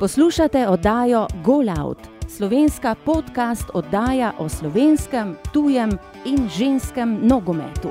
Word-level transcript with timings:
Poslušate 0.00 0.68
oddajo 0.68 1.26
Golout, 1.44 1.98
slovenska 2.28 2.94
podcast 3.04 3.64
oddaja 3.74 4.32
o 4.38 4.48
slovenskem, 4.48 5.36
tujem 5.52 5.90
in 6.24 6.48
ženskem 6.48 7.18
nogometu. 7.22 7.88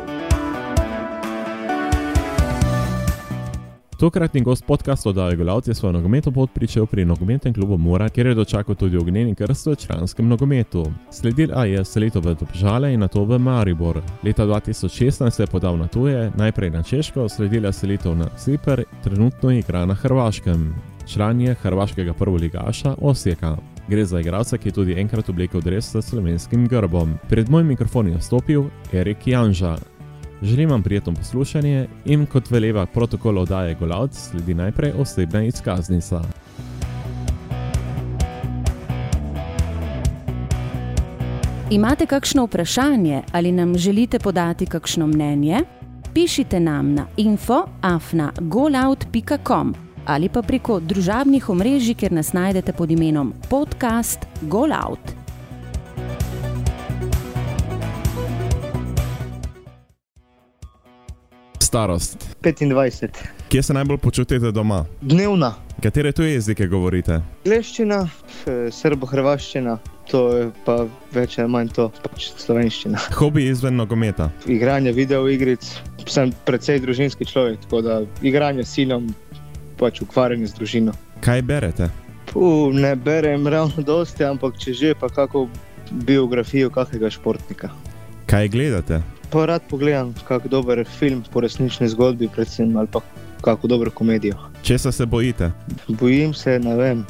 Tokratni 4.00 4.42
gost 4.42 4.66
podcasta 4.66 5.10
oddaje 5.10 5.36
Golout 5.36 5.68
je 5.68 5.76
svojo 5.76 5.92
nogometno 5.92 6.32
pot 6.32 6.50
pričel 6.54 6.86
pri 6.86 7.06
nogometnem 7.06 7.54
klubu 7.54 7.78
Mora, 7.78 8.10
kjer 8.10 8.28
je 8.28 8.36
dočakal 8.36 8.76
tudi 8.76 8.98
ognjeni 8.98 9.36
krst 9.36 9.68
v 9.68 9.76
članskem 9.76 10.28
nogometu. 10.28 10.86
Sledila 11.12 11.66
je 11.66 11.86
selitev 11.86 12.26
v 12.26 12.36
Dobžale 12.36 12.94
in 12.94 13.00
nato 13.00 13.24
v 13.24 13.40
Maribor. 13.40 14.02
Leta 14.24 14.46
2016 14.46 15.30
se 15.30 15.44
je 15.44 15.48
podal 15.48 15.78
na 15.78 15.88
tuje, 15.88 16.32
najprej 16.38 16.70
na 16.70 16.84
Češko, 16.84 17.30
sledila 17.30 17.72
selitev 17.72 18.18
na 18.18 18.30
Cipr, 18.38 18.84
trenutno 19.04 19.52
igra 19.52 19.86
na 19.86 19.94
Hrvaškem 19.94 20.74
član 21.10 21.42
je 21.42 21.54
hrvaškega 21.54 22.14
prvoligaša 22.14 22.96
Osijeka. 23.02 23.58
Gre 23.88 24.06
za 24.06 24.20
igralca, 24.20 24.58
ki 24.58 24.68
je 24.68 24.74
tudi 24.74 25.00
enkrat 25.00 25.30
oblekel 25.30 25.62
dres 25.62 25.96
s 25.96 26.10
slovenskim 26.10 26.68
grbom. 26.68 27.18
Pred 27.30 27.50
mojim 27.50 27.68
mikrofonom 27.68 28.14
je 28.14 28.22
stopil 28.22 28.64
Erik 28.94 29.28
Janža. 29.28 29.78
Želim 30.42 30.70
vam 30.70 30.84
prijetno 30.84 31.14
poslušanje 31.14 31.88
in 32.06 32.26
kot 32.26 32.52
veleva 32.52 32.86
protokol 32.86 33.38
oddaje 33.38 33.76
Golavc, 33.76 34.30
sledi 34.30 34.54
najprej 34.54 34.92
osebna 34.92 35.44
izkaznica. 35.44 36.22
Imate 41.70 42.06
kakšno 42.06 42.46
vprašanje 42.46 43.22
ali 43.32 43.52
nam 43.52 43.78
želite 43.78 44.20
podati 44.20 44.66
kakšno 44.66 45.08
mnenje? 45.08 45.60
Pišite 46.14 46.60
nam 46.60 46.94
na 46.94 47.06
info.afna.golout.com 47.18 49.89
ali 50.06 50.30
pa 50.30 50.42
preko 50.42 50.80
družabnih 50.80 51.50
omrežij, 51.50 51.96
kjer 51.96 52.12
nas 52.12 52.34
najdete 52.34 52.74
pod 52.74 52.92
imenom 52.92 53.34
podcast 53.50 54.28
Golout. 54.42 55.00
Starost. 61.60 62.36
25. 62.42 63.10
Kje 63.50 63.64
se 63.64 63.74
najbolj 63.74 63.98
počutite 63.98 64.52
doma? 64.52 64.86
Dnevna. 65.02 65.54
Katere 65.84 66.12
tuje 66.12 66.34
jezike 66.34 66.68
govorite? 66.68 67.22
Gleščina, 67.46 68.10
srbo-hrvaščina, 68.72 69.78
to 70.10 70.24
je 70.34 70.50
pa 70.66 70.76
več 71.14 71.38
ali 71.40 71.50
manj 71.54 71.70
to, 71.78 71.86
pač 72.04 72.32
slovenščina. 72.42 73.00
Hobi 73.16 73.46
izven 73.48 73.78
nogometa. 73.80 74.32
Igranje 74.50 74.92
videoigric, 74.98 75.70
sem 76.10 76.34
precej 76.46 76.82
družinski 76.84 77.26
človek, 77.30 77.62
tako 77.64 77.82
da 77.86 78.02
igranje 78.26 78.66
s 78.66 78.76
sinom, 78.76 79.08
pač 79.80 80.02
ukvarjanje 80.04 80.52
z 80.52 80.60
družino. 80.60 80.94
Kaj 81.24 81.42
berete? 81.42 81.90
Puh, 82.30 82.74
ne 82.76 82.96
berem 82.96 83.48
ravno 83.48 83.84
dosti, 83.84 84.24
ampak 84.28 84.60
če 84.60 84.74
že, 84.74 84.92
pa 84.94 85.10
kako 85.10 85.48
biografijo 85.92 86.70
kakega 86.70 87.10
športnika. 87.10 87.72
Kaj 88.30 88.52
gledate? 88.54 89.02
Pa 89.30 89.46
rad 89.46 89.66
pogledam 89.70 90.14
kak 90.28 90.48
dober 90.50 90.84
film 90.86 91.24
po 91.34 91.42
resnični 91.42 91.90
zgodbi, 91.90 92.30
predvsem 92.30 92.78
ali 92.78 92.88
pa 92.92 93.02
kako 93.42 93.68
dobro 93.68 93.92
komedijo. 93.92 94.36
Česa 94.62 94.92
se 94.92 95.06
bojite? 95.06 95.52
Bojim 95.88 96.34
se, 96.34 96.60
ne 96.60 96.76
vem, 96.76 97.06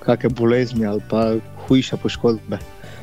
kakšne 0.00 0.30
bolezni 0.30 0.86
ali 0.86 1.02
pa 1.10 1.36
hujše 1.68 1.96
poškodbe. 1.96 2.58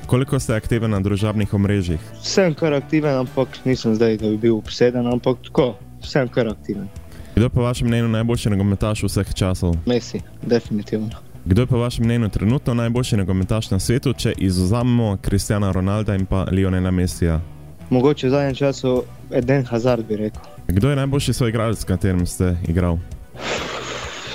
Koliko 0.06 0.40
ste 0.40 0.54
aktiven 0.54 0.92
na 0.92 1.00
družabnih 1.00 1.54
omrežjih? 1.54 2.02
Sem 2.22 2.54
kar 2.54 2.74
aktiven, 2.74 3.16
ampak 3.24 3.58
nisem 3.66 3.96
zdaj, 3.96 4.18
da 4.22 4.30
bi 4.30 4.38
bil 4.38 4.58
obseden, 4.58 5.08
ampak 5.10 5.42
tako, 5.48 5.74
sem 6.04 6.30
kar 6.30 6.48
aktiven. 6.52 6.90
Kdo 7.36 7.46
je 7.46 7.50
po 7.50 7.62
vašem 7.62 7.88
mnenju 7.88 8.08
najboljši 8.08 8.50
nogometaš 8.50 9.04
vseh 9.04 9.34
časov? 9.34 9.76
Messi, 9.86 10.22
definitivno. 10.42 11.10
Kdo 11.46 11.62
je 11.62 11.68
po 11.68 11.78
vašem 11.78 12.06
mnenju 12.06 12.30
trenutno 12.30 12.74
najboljši 12.74 13.18
nogometaš 13.18 13.72
na 13.72 13.80
svetu, 13.80 14.14
če 14.14 14.34
izuzamemo 14.38 15.18
Kristjana 15.22 15.72
Ronalda 15.72 16.16
in 16.16 16.26
pa 16.26 16.46
Lionela 16.52 16.92
Messija? 16.92 17.42
Mogoče 17.90 18.28
v 18.28 18.30
zadnjem 18.30 18.56
času 18.56 19.04
Eden 19.32 19.66
Hazard 19.66 20.08
bi 20.08 20.16
rekel. 20.16 20.42
Kdo 20.68 20.90
je 20.90 20.96
najboljši 20.96 21.34
svoj 21.34 21.50
igralec, 21.50 21.80
s 21.80 21.84
katerim 21.84 22.26
ste 22.26 22.56
igrali? 22.68 23.00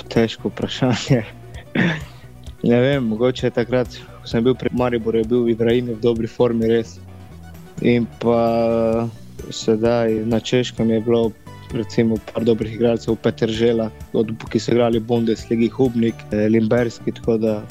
Težko 0.07 0.53
vprašanje. 0.53 1.23
ne 2.69 2.81
vem, 2.81 3.03
mogoče 3.03 3.49
takrat, 3.49 3.97
ko 4.21 4.27
sem 4.27 4.43
bil 4.43 4.55
pri 4.55 4.69
Mariboru, 4.73 5.17
je 5.17 5.23
bil 5.25 5.49
Ibrahim 5.49 5.95
v 5.95 5.99
dobri 6.01 6.27
formi 6.27 6.69
res. 6.69 6.99
In 7.81 8.05
pa 8.21 9.09
sedaj 9.49 10.21
na 10.25 10.39
Češkem 10.39 10.89
je 10.89 11.01
bilo 11.01 11.31
recimo 11.73 12.17
par 12.33 12.43
dobrih 12.43 12.75
igralcev, 12.75 13.15
Peter 13.15 13.49
Žela, 13.49 13.89
od, 14.13 14.31
ki 14.49 14.59
so 14.59 14.71
igrali 14.71 14.99
Bundesligi, 14.99 15.67
Hubnik, 15.69 16.15
Limberski, 16.31 17.11
tako 17.11 17.37
da 17.37 17.61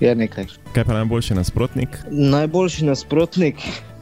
je 0.00 0.14
nekaj. 0.14 0.46
Kaj 0.74 0.84
pa 0.84 0.92
najboljši 0.92 1.34
nasprotnik? 1.34 1.98
Najboljši 2.10 2.84
nasprotnik, 2.84 3.56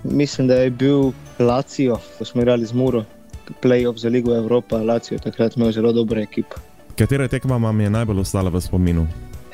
mislim, 0.05 0.49
da 0.49 0.55
je 0.55 0.71
bil 0.71 1.13
Lacijo, 1.39 1.99
ko 2.19 2.25
smo 2.25 2.43
igrali 2.43 2.67
z 2.67 2.73
Muro, 2.73 3.05
playoff 3.63 3.99
za 3.99 4.09
Ligo 4.09 4.37
Evropa, 4.37 4.77
Lacijo 4.77 5.19
takrat 5.19 5.57
imel 5.57 5.73
zelo 5.73 5.93
dobro 5.93 6.21
ekipo. 6.21 6.57
Katera 6.99 7.29
tekma 7.29 7.57
vam 7.57 7.81
je 7.81 7.91
najbolj 7.91 8.21
ostala 8.21 8.51
v 8.51 8.61
spominu? 8.61 9.07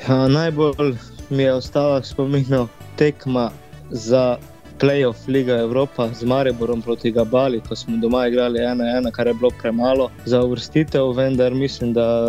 Ja, 0.07 0.27
najbolj 0.27 0.95
mi 1.29 1.43
je 1.43 1.53
ostala 1.53 1.99
v 1.99 2.05
spominu 2.05 2.67
tekma 2.95 3.51
za 3.89 4.37
playoff 4.79 5.27
Liga 5.27 5.57
Evropa 5.57 6.09
z 6.13 6.23
Mariborom 6.23 6.81
proti 6.81 7.11
Gabali, 7.11 7.61
ko 7.67 7.75
smo 7.75 7.97
doma 7.97 8.27
igrali 8.27 8.59
1-1, 8.59 9.11
kar 9.11 9.27
je 9.27 9.33
bilo 9.33 9.51
premalo 9.61 10.09
za 10.25 10.41
uvrstitev, 10.43 11.11
vendar 11.11 11.53
mislim, 11.53 11.93
da 11.93 12.27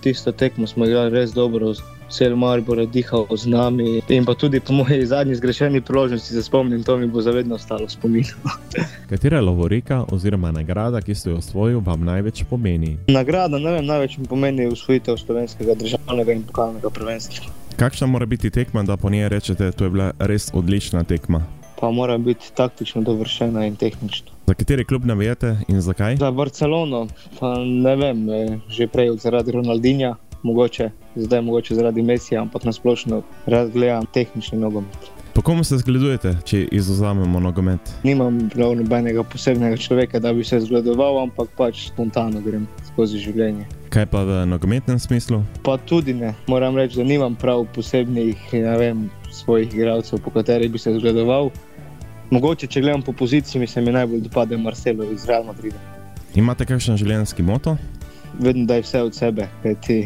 tisto 0.00 0.32
tekmo 0.32 0.66
smo 0.66 0.86
igrali 0.86 1.10
res 1.10 1.32
dobro. 1.32 1.74
Cel 2.10 2.36
Maribor 2.36 2.78
je 2.78 2.86
dihal 2.86 3.26
z 3.36 3.46
nami 3.46 4.00
in 4.08 4.24
pa 4.24 4.34
tudi 4.34 4.60
po 4.60 4.72
moji 4.72 5.06
zadnji 5.06 5.34
zgrešeni 5.34 5.80
priložnosti 5.80 6.34
se 6.34 6.42
spomnim, 6.42 6.82
to 6.82 6.96
mi 6.96 7.06
bo 7.06 7.20
zavedno 7.22 7.54
ostalo 7.54 7.84
v 7.86 7.90
spominu. 7.90 8.32
Katera 9.10 9.40
lovorika 9.40 10.04
oziroma 10.08 10.50
nagrada, 10.50 11.00
ki 11.00 11.14
ste 11.14 11.30
jo 11.30 11.36
osvojili, 11.36 11.82
vam 11.84 12.04
največ 12.04 12.44
pomeni? 12.50 12.96
Nagrada, 13.08 13.58
ne 13.58 13.72
vem, 13.72 13.84
največ 13.86 14.16
mi 14.18 14.24
pomeni 14.24 14.66
usvojitev 14.66 15.16
slovenskega 15.16 15.74
državnega 15.74 16.32
in 16.32 16.42
pokalnega 16.48 16.90
prvenstva. 16.90 17.52
Kakšna 17.76 18.06
mora 18.06 18.26
biti 18.26 18.50
tekma, 18.50 18.82
da 18.82 18.96
po 18.96 19.10
njej 19.10 19.28
rečete, 19.28 19.70
da 19.78 19.84
je 19.84 19.90
bila 19.90 20.10
res 20.18 20.50
odlična 20.54 21.04
tekma? 21.04 21.44
Pa 21.80 21.90
mora 21.90 22.18
biti 22.18 22.52
taktično 22.54 23.02
dovršena 23.02 23.66
in 23.66 23.76
tehnično. 23.76 24.32
Za 24.46 24.54
kateri 24.54 24.84
klub 24.84 25.04
navijate 25.04 25.56
in 25.68 25.80
zakaj? 25.80 26.16
Za 26.16 26.30
Barcelono, 26.30 27.06
pa 27.40 27.54
ne 27.64 27.96
vem, 27.96 28.26
že 28.68 28.86
prej 28.86 29.16
zaradi 29.22 29.52
Ronaldinja, 29.52 30.16
mogoče 30.42 30.90
zdaj 31.18 31.40
mogoče 31.40 31.74
zaradi 31.74 32.02
Messija, 32.02 32.42
ampak 32.42 32.64
nasplošno 32.64 33.22
rad 33.46 33.70
gledam 33.70 34.06
tehnični 34.06 34.58
nogomet. 34.58 35.10
Po 35.34 35.42
komu 35.42 35.64
se 35.64 35.78
zgledujete, 35.78 36.36
če 36.44 36.64
izuzamemo 36.72 37.40
nogomet? 37.40 37.92
Nimam 38.02 38.48
prav 38.50 38.74
nobenega 38.76 39.22
posebnega 39.22 39.76
človeka, 39.76 40.18
da 40.18 40.32
bi 40.32 40.44
se 40.44 40.60
zgledoval, 40.60 41.20
ampak 41.22 41.52
pač 41.56 41.84
spontano 41.92 42.40
grem 42.42 42.66
skozi 42.88 43.20
življenje. 43.22 43.68
Kaj 43.94 44.06
pa 44.10 44.24
v 44.26 44.40
nogometnem 44.50 44.98
smislu? 44.98 45.42
Pa 45.62 45.76
tudi 45.78 46.14
ne. 46.14 46.34
Moram 46.50 46.76
reči, 46.76 46.98
da 46.98 47.06
nimam 47.06 47.38
prav 47.38 47.66
posebnih 47.74 48.50
vem, 48.52 49.06
svojih 49.30 49.74
igralcev, 49.74 50.18
po 50.24 50.34
katerih 50.34 50.72
bi 50.74 50.82
se 50.82 50.96
zgledoval. 50.98 51.52
Mogoče, 52.30 52.66
če 52.66 52.80
gledam 52.80 53.02
po 53.02 53.12
poziciji, 53.12 53.60
mi 53.60 53.66
se 53.66 53.80
mi 53.80 53.92
najbolj 53.92 54.20
dopade 54.20 54.56
Marcelo 54.56 55.04
iz 55.12 55.24
Real 55.24 55.44
Madrida. 55.44 55.78
Imate 56.36 56.66
kakšen 56.68 56.98
življenjski 57.00 57.42
moto? 57.42 57.76
Vedno 58.38 58.66
daj 58.68 58.82
vse 58.84 59.00
od 59.02 59.14
sebe, 59.16 59.46
kaj 59.62 59.74
ti 59.86 59.96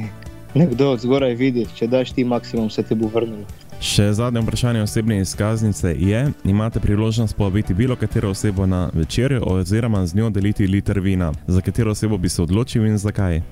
nekdo 0.54 0.92
od 0.94 1.02
zgoraj 1.02 1.34
vidi, 1.34 1.66
če 1.74 1.88
daš 1.90 2.12
ti 2.14 2.24
maksimum, 2.24 2.70
se 2.70 2.84
ti 2.86 2.94
bo 2.94 3.10
vrnilo. 3.10 3.42
Še 3.82 4.12
zadnje 4.14 4.44
vprašanje 4.44 4.84
osebne 4.84 5.18
izkaznice 5.18 5.96
je: 5.98 6.20
imate 6.46 6.80
priložnost 6.80 7.34
povabiti 7.36 7.74
bilo 7.74 7.96
katero 7.98 8.30
osebo 8.30 8.66
na 8.70 8.84
večerjo, 8.94 9.42
oziroma 9.56 10.04
z 10.06 10.20
njo 10.20 10.30
deliti 10.30 10.66
liter 10.70 11.00
vina. 11.02 11.32
Za 11.46 11.60
katero 11.60 11.90
osebo 11.90 12.18
bi 12.22 12.30
se 12.30 12.42
odločil 12.42 12.86
in 12.86 13.02
zakaj? 13.02 13.42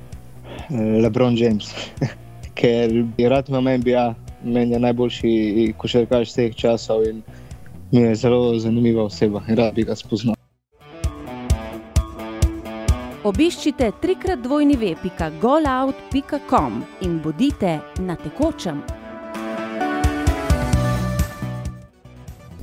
Lebron 1.03 1.35
James, 1.35 1.75
ker 2.59 2.95
je 3.19 3.29
rad 3.29 3.51
imam 3.51 3.67
NBA, 3.83 4.15
meni 4.45 4.79
je 4.79 4.85
najboljši 4.87 5.75
košarkaš 5.77 6.31
vseh 6.31 6.55
časov 6.55 7.03
in 7.11 7.23
mi 7.93 8.01
je 8.01 8.15
zelo 8.15 8.59
zanimiva 8.59 9.03
oseba 9.03 9.43
in 9.49 9.57
rad 9.57 9.75
bi 9.75 9.85
ga 9.85 9.97
spoznal. 9.97 10.35
Obiščite 13.25 13.93
trikrat 14.01 14.39
dvojni 14.41 14.77
web.golout.com 14.77 16.85
in 17.01 17.23
bodite 17.23 17.81
na 17.99 18.17
tekočem. 18.17 19.00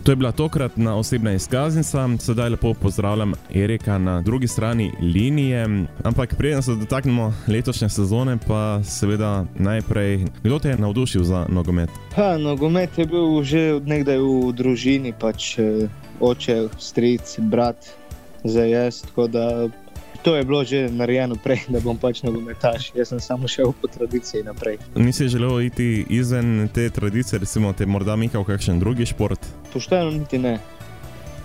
To 0.08 0.12
je 0.12 0.16
bila 0.16 0.32
tokratna 0.32 0.96
osebna 0.96 1.34
izkaznica, 1.34 2.10
sedaj 2.20 2.50
lepo 2.50 2.74
pozdravljam 2.74 3.34
Erika 3.56 3.98
na 3.98 4.22
drugi 4.22 4.48
strani 4.48 4.92
linije. 5.02 5.86
Ampak 6.04 6.36
preden 6.36 6.62
se 6.62 6.76
dotaknemo 6.76 7.34
letošnje 7.48 7.90
sezone, 7.90 8.38
pa 8.48 8.84
seveda 8.84 9.46
najprej, 9.60 10.26
kdo 10.44 10.60
te 10.60 10.70
je 10.70 10.78
navdušil 10.78 11.24
za 11.24 11.46
nogomet? 11.50 11.90
Ha, 12.16 12.38
nogomet 12.38 12.98
je 12.98 13.06
bil 13.06 13.44
že 13.44 13.74
odnegdaj 13.74 14.18
v 14.18 14.54
družini, 14.56 15.14
pač 15.20 15.60
eh, 15.60 15.90
oče, 16.20 16.70
stric, 16.80 17.36
brat, 17.40 17.92
zdaj 18.44 18.70
jaz. 18.70 19.02
Tako 19.02 19.28
da 19.28 19.68
to 20.24 20.36
je 20.36 20.44
bilo 20.44 20.64
že 20.64 20.90
narejeno 20.90 21.36
prej, 21.44 21.60
da 21.68 21.80
bom 21.80 21.98
pač 21.98 22.24
nogometaš. 22.24 22.92
Jaz 22.96 23.10
sem 23.10 23.20
samo 23.20 23.48
šel 23.48 23.72
po 23.82 23.88
tradiciji 23.88 24.44
naprej. 24.44 24.78
Nisi 24.96 25.28
želel 25.28 25.62
iti 25.62 26.06
izven 26.10 26.70
te 26.74 26.90
tradicije, 26.90 27.40
recimo 27.40 27.74
te 27.74 27.86
morda 27.86 28.16
mikal 28.16 28.44
kakšen 28.44 28.80
drugi 28.80 29.06
šport? 29.06 29.40
Pošteno 29.74 30.12
niti 30.12 30.38
ne. 30.38 30.60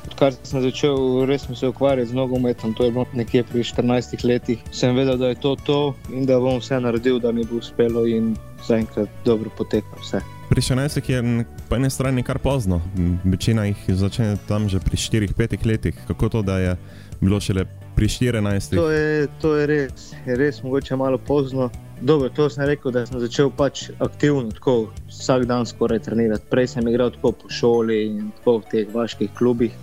Odkar 0.07 0.35
sem 0.43 0.63
začel 0.63 1.25
res 1.27 1.47
se 1.55 1.69
ukvarjati 1.69 2.11
z 2.11 2.15
nogometom, 2.15 2.75
to 2.75 2.85
je 2.85 2.91
bilo 2.91 3.07
nekje 3.15 3.45
pri 3.45 3.63
14 3.63 4.25
letih, 4.27 4.59
sem 4.73 4.97
vedel, 4.97 5.17
da 5.17 5.29
je 5.29 5.35
to 5.41 5.57
to 5.57 5.95
in 6.11 6.27
da 6.27 6.41
bom 6.41 6.59
vse 6.59 6.81
naredil, 6.81 7.21
da 7.21 7.33
mi 7.33 7.45
bo 7.45 7.57
uspelo 7.57 8.07
in 8.07 8.35
zaenkrat 8.67 9.09
dobro 9.25 9.51
poteka 9.59 9.97
vse. 10.01 10.21
Pri 10.51 10.61
16 10.61 11.11
je 11.11 11.45
po 11.69 11.77
eni 11.77 11.91
strani 11.91 12.23
kar 12.23 12.39
pozno, 12.39 12.83
večina 13.25 13.65
jih 13.65 13.79
začne 13.89 14.37
tam 14.49 14.69
že 14.69 14.81
pri 14.81 14.97
4-5 14.97 15.67
letih. 15.67 15.95
Kako 16.07 16.29
to, 16.29 16.43
da 16.43 16.59
je 16.59 16.77
bilo 17.23 17.41
šele 17.41 17.65
pri 17.97 18.09
14? 18.09 18.77
To 18.77 18.91
je, 18.91 19.29
to 19.41 19.55
je 19.57 19.67
res, 19.67 20.13
je 20.27 20.37
res 20.37 20.63
mogoče 20.63 20.97
malo 20.97 21.19
pozno. 21.19 21.71
Dobro, 22.01 22.29
to 22.29 22.49
sem 22.51 22.67
rekel, 22.67 22.91
da 22.91 23.05
sem 23.07 23.21
začel 23.23 23.51
pač 23.55 23.85
aktivno, 24.03 24.51
tako 24.51 24.91
vsak 25.07 25.47
dan 25.47 25.67
skoraj 25.67 26.03
trenirati. 26.03 26.49
Prej 26.51 26.73
sem 26.75 26.89
igral 26.91 27.13
tako 27.15 27.33
po 27.33 27.51
šoli 27.51 28.01
in 28.09 28.33
tako 28.41 28.59
v 28.59 28.71
teh 28.73 28.91
vaških 28.95 29.31
klubih, 29.39 29.77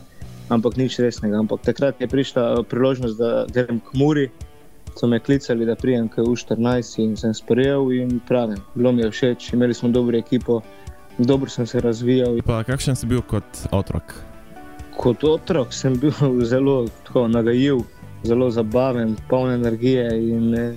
ampak 0.51 0.75
nič 0.75 0.99
resnega. 0.99 1.39
Ampak 1.39 1.63
takrat 1.63 2.01
je 2.03 2.11
prišla 2.11 2.65
priložnost, 2.67 3.15
da 3.17 3.45
grem 3.47 3.79
k 3.79 3.95
Muri. 3.95 4.27
So 4.99 5.07
me 5.07 5.19
klicali, 5.19 5.63
da 5.65 5.77
prijem 5.79 6.09
k 6.11 6.25
U14 6.27 6.99
in 6.99 7.15
sem 7.15 7.31
sprejel 7.33 7.93
in 7.95 8.17
pravim, 8.27 8.59
bilo 8.75 8.91
mi 8.91 9.05
je 9.05 9.11
všeč, 9.11 9.53
imeli 9.53 9.73
smo 9.73 9.89
dobro 9.89 10.17
ekipo, 10.17 10.59
dobro 11.17 11.49
sem 11.49 11.67
se 11.67 11.79
razvijal. 11.79 12.41
Pa 12.43 12.65
kakšen 12.67 12.99
si 12.99 13.07
bil 13.07 13.21
kot 13.21 13.63
otrok? 13.71 14.28
Kot 14.99 15.23
otrok 15.23 15.71
sem 15.73 15.95
bil 15.95 16.11
zelo 16.51 16.87
nagajiv, 17.27 17.85
zelo 18.23 18.49
zabaven, 18.51 19.15
poln 19.29 19.53
energije 19.53 20.07
in 20.19 20.55
eh, 20.55 20.73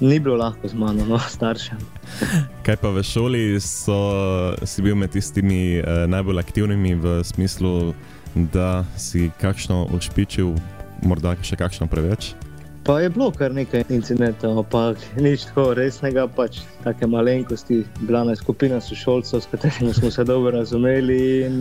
ni 0.00 0.18
bilo 0.20 0.36
lahko 0.36 0.68
z 0.68 0.74
mano, 0.74 1.06
no, 1.06 1.18
staršem. 1.36 1.78
Kaj 2.66 2.76
pa 2.82 2.90
v 2.90 3.04
šoli 3.06 3.60
so, 3.62 3.98
si 4.66 4.82
bil 4.82 4.98
med 4.98 5.14
tistimi 5.14 5.78
eh, 5.78 6.06
najbolj 6.10 6.42
aktivnimi 6.42 6.94
v 6.94 7.20
smislu, 7.24 7.94
da 8.34 8.84
si 8.98 9.30
kakšno 9.40 9.86
ušpičil, 9.96 10.50
morda 11.06 11.36
še 11.42 11.56
kakšno 11.56 11.86
preveč? 11.86 12.34
Pa 12.86 13.00
je 13.00 13.10
bilo 13.10 13.30
kar 13.30 13.54
nekaj 13.54 13.82
incidentov, 13.90 14.58
ampak 14.58 15.00
nič 15.18 15.48
tako 15.48 15.74
resnega, 15.74 16.28
pač 16.30 16.60
take 16.84 17.06
malenkosti. 17.10 17.80
Bila 18.06 18.20
je 18.30 18.36
skupina 18.38 18.78
sošolcev, 18.80 19.40
s 19.42 19.50
katerimi 19.50 19.94
smo 19.94 20.10
se 20.10 20.24
dobro 20.24 20.52
razumeli 20.54 21.18
in 21.46 21.56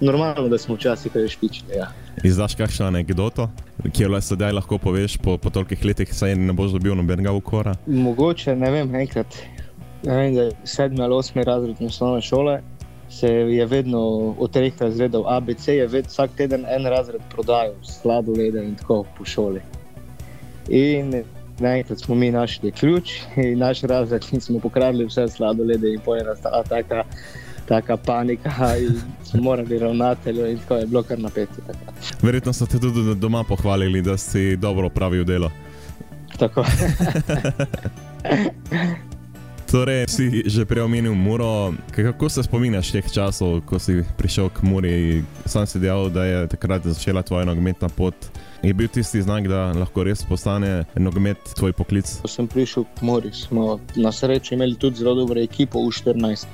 normalno, 0.00 0.48
da 0.48 0.58
smo 0.58 0.74
včasih 0.74 1.12
kaj 1.12 1.28
špičili. 1.28 1.76
Ja. 1.76 1.90
Izdaš 2.24 2.54
kakšno 2.54 2.86
anegdoto, 2.86 3.50
ki 3.92 4.06
jo 4.06 4.20
sedaj 4.20 4.56
lahko 4.56 4.78
poveš 4.78 5.18
po, 5.20 5.36
po 5.36 5.52
tolikih 5.52 5.84
letih, 5.84 6.14
saj 6.14 6.32
ne 6.34 6.56
boš 6.56 6.72
dobil 6.72 6.96
nobenega 6.96 7.36
ukora? 7.36 7.76
Mogoče, 7.86 8.56
ne 8.56 8.70
vem, 8.70 8.94
enkrat, 9.04 9.36
ne 10.02 10.16
vem, 10.16 10.50
sedmi 10.64 11.04
ali 11.04 11.14
osmi 11.14 11.44
razred 11.44 11.76
osnovne 11.80 12.24
šole. 12.24 12.62
Se 13.12 13.28
je 13.28 13.66
vedno 13.66 14.00
od 14.40 14.50
treh 14.50 14.72
razredov 14.80 15.28
ABC, 15.28 15.68
je 15.68 15.86
vedno 15.86 16.08
vsak 16.08 16.40
teden 16.40 16.64
en 16.64 16.88
razred 16.88 17.20
prodajal, 17.30 17.76
sladolede 17.84 18.64
in 18.64 18.76
tako 18.80 19.04
po 19.18 19.24
šoli. 19.28 19.60
In 20.68 21.24
naenkrat 21.58 22.00
smo 22.00 22.14
mi 22.14 22.30
našli 22.30 22.72
ključ 22.72 23.10
in 23.36 23.58
naš 23.58 23.82
razred, 23.82 24.24
in 24.32 24.40
smo 24.40 24.58
pokradli 24.58 25.06
vse 25.06 25.28
sladolede, 25.28 25.92
in 25.92 26.00
pojena 26.04 26.34
ta 26.42 26.62
taka, 26.62 27.04
taka 27.68 27.96
panika, 27.96 28.76
in 28.80 29.00
smo 29.24 29.42
morali 29.42 29.78
ravnatelju, 29.78 30.46
in 30.46 30.58
tako 30.58 30.74
je 30.74 30.86
bilo 30.86 31.02
kar 31.02 31.18
napeti. 31.18 31.62
Verjetno 32.22 32.52
so 32.52 32.66
te 32.66 32.80
tudi 32.80 33.14
doma 33.14 33.44
pohvalili, 33.44 34.02
da 34.02 34.16
si 34.16 34.56
dobro 34.56 34.86
opravil 34.86 35.24
delo. 35.24 35.50
Tako. 36.38 36.64
Torej, 39.74 40.06
si 40.06 40.46
že 40.46 40.62
prej 40.62 40.86
omenil 40.86 41.18
Muro. 41.18 41.74
Kako 41.90 42.30
se 42.30 42.46
spominjaš 42.46 42.94
teh 42.94 43.06
časov, 43.10 43.66
ko 43.66 43.82
si 43.82 44.06
prišel 44.14 44.46
k 44.54 44.62
Muri? 44.62 45.26
Sam 45.50 45.66
si 45.66 45.82
dejal, 45.82 46.14
da 46.14 46.22
je 46.22 46.46
takrat 46.46 46.86
začela 46.86 47.26
tvoja 47.26 47.42
nogometna 47.42 47.90
pot. 47.90 48.14
Je 48.62 48.70
bil 48.70 48.86
tisti 48.86 49.18
znak, 49.18 49.50
da 49.50 49.74
lahko 49.74 50.06
res 50.06 50.22
postane 50.22 50.86
nogomet 50.94 51.42
tvoj 51.58 51.74
poklic? 51.74 52.06
Ko 52.22 52.30
sem 52.30 52.46
prišel 52.46 52.86
k 52.86 53.02
Mori, 53.02 53.34
smo 53.34 53.82
na 53.98 54.14
srečo 54.14 54.54
imeli 54.54 54.78
tudi 54.78 55.02
zelo 55.02 55.18
dobro 55.18 55.42
ekipo 55.42 55.82
v 55.82 55.90
14. 55.90 56.46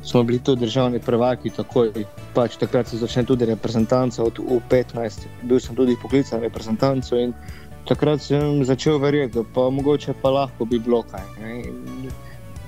Smo 0.00 0.24
bili 0.24 0.40
tudi 0.40 0.64
državni 0.64 0.96
prvaki, 0.96 1.52
takoj. 1.52 1.92
Pač 2.32 2.56
takrat 2.56 2.88
se 2.88 2.96
začne 2.96 3.28
tudi 3.28 3.52
reprezentanca 3.52 4.24
od 4.24 4.40
U15. 4.40 5.28
Bil 5.44 5.60
sem 5.60 5.76
tudi 5.76 6.00
poklican 6.00 6.40
reprezentanco 6.40 7.20
in 7.20 7.36
takrat 7.84 8.24
sem 8.24 8.64
začel 8.64 8.96
verjeti, 8.96 9.36
da 9.36 9.44
pa 9.44 9.68
mogoče 9.68 10.16
pa 10.24 10.32
lahko 10.32 10.64
bi 10.64 10.80
bilo 10.80 11.04
kaj. 11.04 11.20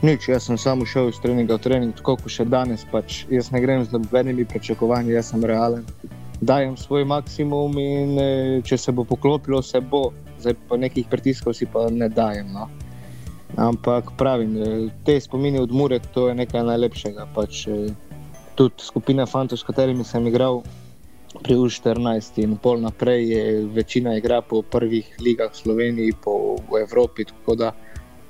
Nič, 0.04 0.28
jaz 0.28 0.44
sem 0.44 0.58
samo 0.60 0.84
šel 0.84 1.08
iz 1.08 1.16
treninga 1.22 1.56
v 1.56 1.64
trening, 1.64 1.94
tako 1.96 2.18
kot 2.20 2.32
še 2.34 2.44
danes. 2.44 2.82
Pač 2.92 3.22
jaz 3.32 3.48
ne 3.54 3.62
grem 3.64 3.86
z 3.86 3.94
nobenimi 3.96 4.44
pričakovanji, 4.44 5.14
jaz 5.16 5.32
sem 5.32 5.46
realen 5.48 5.86
dajem 6.44 6.76
svoj 6.76 7.04
maksimum 7.08 7.78
in 7.78 8.18
e, 8.18 8.28
če 8.66 8.78
se 8.78 8.92
bo 8.92 9.04
poklopilo, 9.08 9.62
se 9.62 9.80
bo, 9.80 10.10
zdaj 10.42 10.56
pa 10.68 10.76
nekih 10.76 11.08
pritiskov 11.08 11.56
si 11.56 11.64
pa 11.66 11.86
ne 11.90 12.08
dajem. 12.12 12.52
No. 12.52 12.68
Ampak 13.56 14.12
pravim, 14.20 14.56
e, 14.58 14.70
te 15.06 15.16
spomine 15.20 15.62
od 15.64 15.72
Mure, 15.72 16.00
to 16.12 16.28
je 16.28 16.36
nekaj 16.36 16.66
najlepšega. 16.68 17.28
Pač, 17.32 17.64
e, 17.72 17.94
tudi 18.58 18.84
skupina 18.84 19.24
fantov, 19.26 19.62
s 19.62 19.66
katerimi 19.66 20.04
sem 20.04 20.26
igral 20.28 20.60
pri 21.40 21.56
U14 21.58 22.42
in 22.44 22.58
pol 22.60 22.84
naprej, 22.84 23.24
je 23.30 23.44
večina 23.74 24.18
igra 24.18 24.42
po 24.42 24.62
prvih 24.62 25.16
ligah 25.18 25.50
v 25.50 25.62
Sloveniji, 25.64 26.18
po 26.20 26.58
v 26.68 26.84
Evropi. 26.84 27.26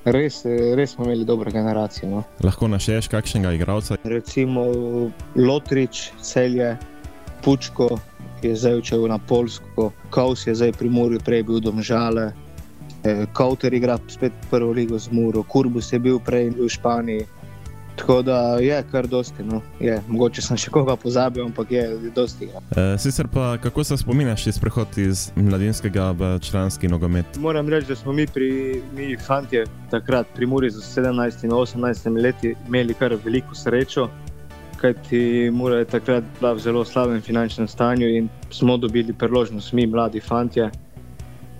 Res, 0.05 0.43
res 0.77 0.91
smo 0.93 1.05
imeli 1.05 1.25
dobro 1.25 1.51
generacijo. 1.51 2.09
No. 2.11 2.23
Lahko 2.45 2.69
našeješ 2.69 3.09
kakšnega 3.09 3.55
igralca? 3.57 3.97
Recimo 4.05 4.65
Lotrič, 5.37 6.11
Celje, 6.21 6.77
Pučko, 7.45 7.89
ki 8.41 8.53
je 8.53 8.57
zdaj 8.57 8.75
odšel 8.83 9.07
na 9.09 9.19
Polsko, 9.19 9.93
Kaus 10.13 10.47
je 10.47 10.55
zdaj 10.55 10.75
pri 10.77 10.91
Muri, 10.93 11.21
prej 11.25 11.43
bil 11.49 11.61
domžale. 11.65 12.33
Eh, 13.05 13.25
Kauter 13.33 13.73
igra 13.75 13.97
spet 14.09 14.33
prvo 14.51 14.73
ligo 14.73 14.99
z 14.99 15.09
Muro, 15.13 15.43
Kurbus 15.43 15.93
je 15.93 15.99
bil 15.99 16.21
prej 16.21 16.53
v 16.53 16.69
Španiji. 16.69 17.25
Tako 17.97 18.23
da 18.23 18.39
je 18.59 18.83
kar 18.91 19.07
dosti. 19.07 19.43
No. 19.43 19.61
Je. 19.81 20.01
Mogoče 20.09 20.43
sem 20.43 20.59
še 20.59 20.71
koga 20.75 20.97
pozabil, 20.97 21.45
ampak 21.45 21.71
je 21.71 21.85
dosti. 22.15 22.49
Ja. 22.51 22.63
E, 22.77 22.99
sicer 22.99 23.29
pa 23.31 23.55
kako 23.63 23.85
se 23.85 23.97
spominjaš 23.97 24.47
iz 24.47 24.59
prehoda 24.59 25.01
iz 25.01 25.31
mladinskega 25.37 26.11
v 26.11 26.39
članski 26.43 26.89
nogomet? 26.89 27.39
Moram 27.39 27.69
reči, 27.69 27.87
da 27.89 27.97
smo 27.97 28.13
mi, 28.13 28.27
pri, 28.27 28.83
mi 28.97 29.15
fanti, 29.17 29.63
takrat 29.91 30.27
pri 30.35 30.47
Muri 30.47 30.71
za 30.71 30.83
17 30.83 31.45
in 31.45 31.51
18 31.51 32.23
leti 32.23 32.55
imeli 32.67 32.95
kar 32.95 33.15
veliko 33.25 33.55
srečo 33.55 34.09
kajti 34.85 35.51
Mura 35.53 35.79
je 35.81 35.85
takrat 35.85 36.25
bila 36.39 36.53
v 36.53 36.61
zelo 36.61 36.85
slabem 36.85 37.23
finančnem 37.23 37.69
stanju 37.69 38.09
in 38.09 38.29
smo 38.51 38.77
dobili 38.77 39.13
priložnost, 39.13 39.73
mi, 39.73 39.87
mladi 39.87 40.21
fanti, 40.21 40.61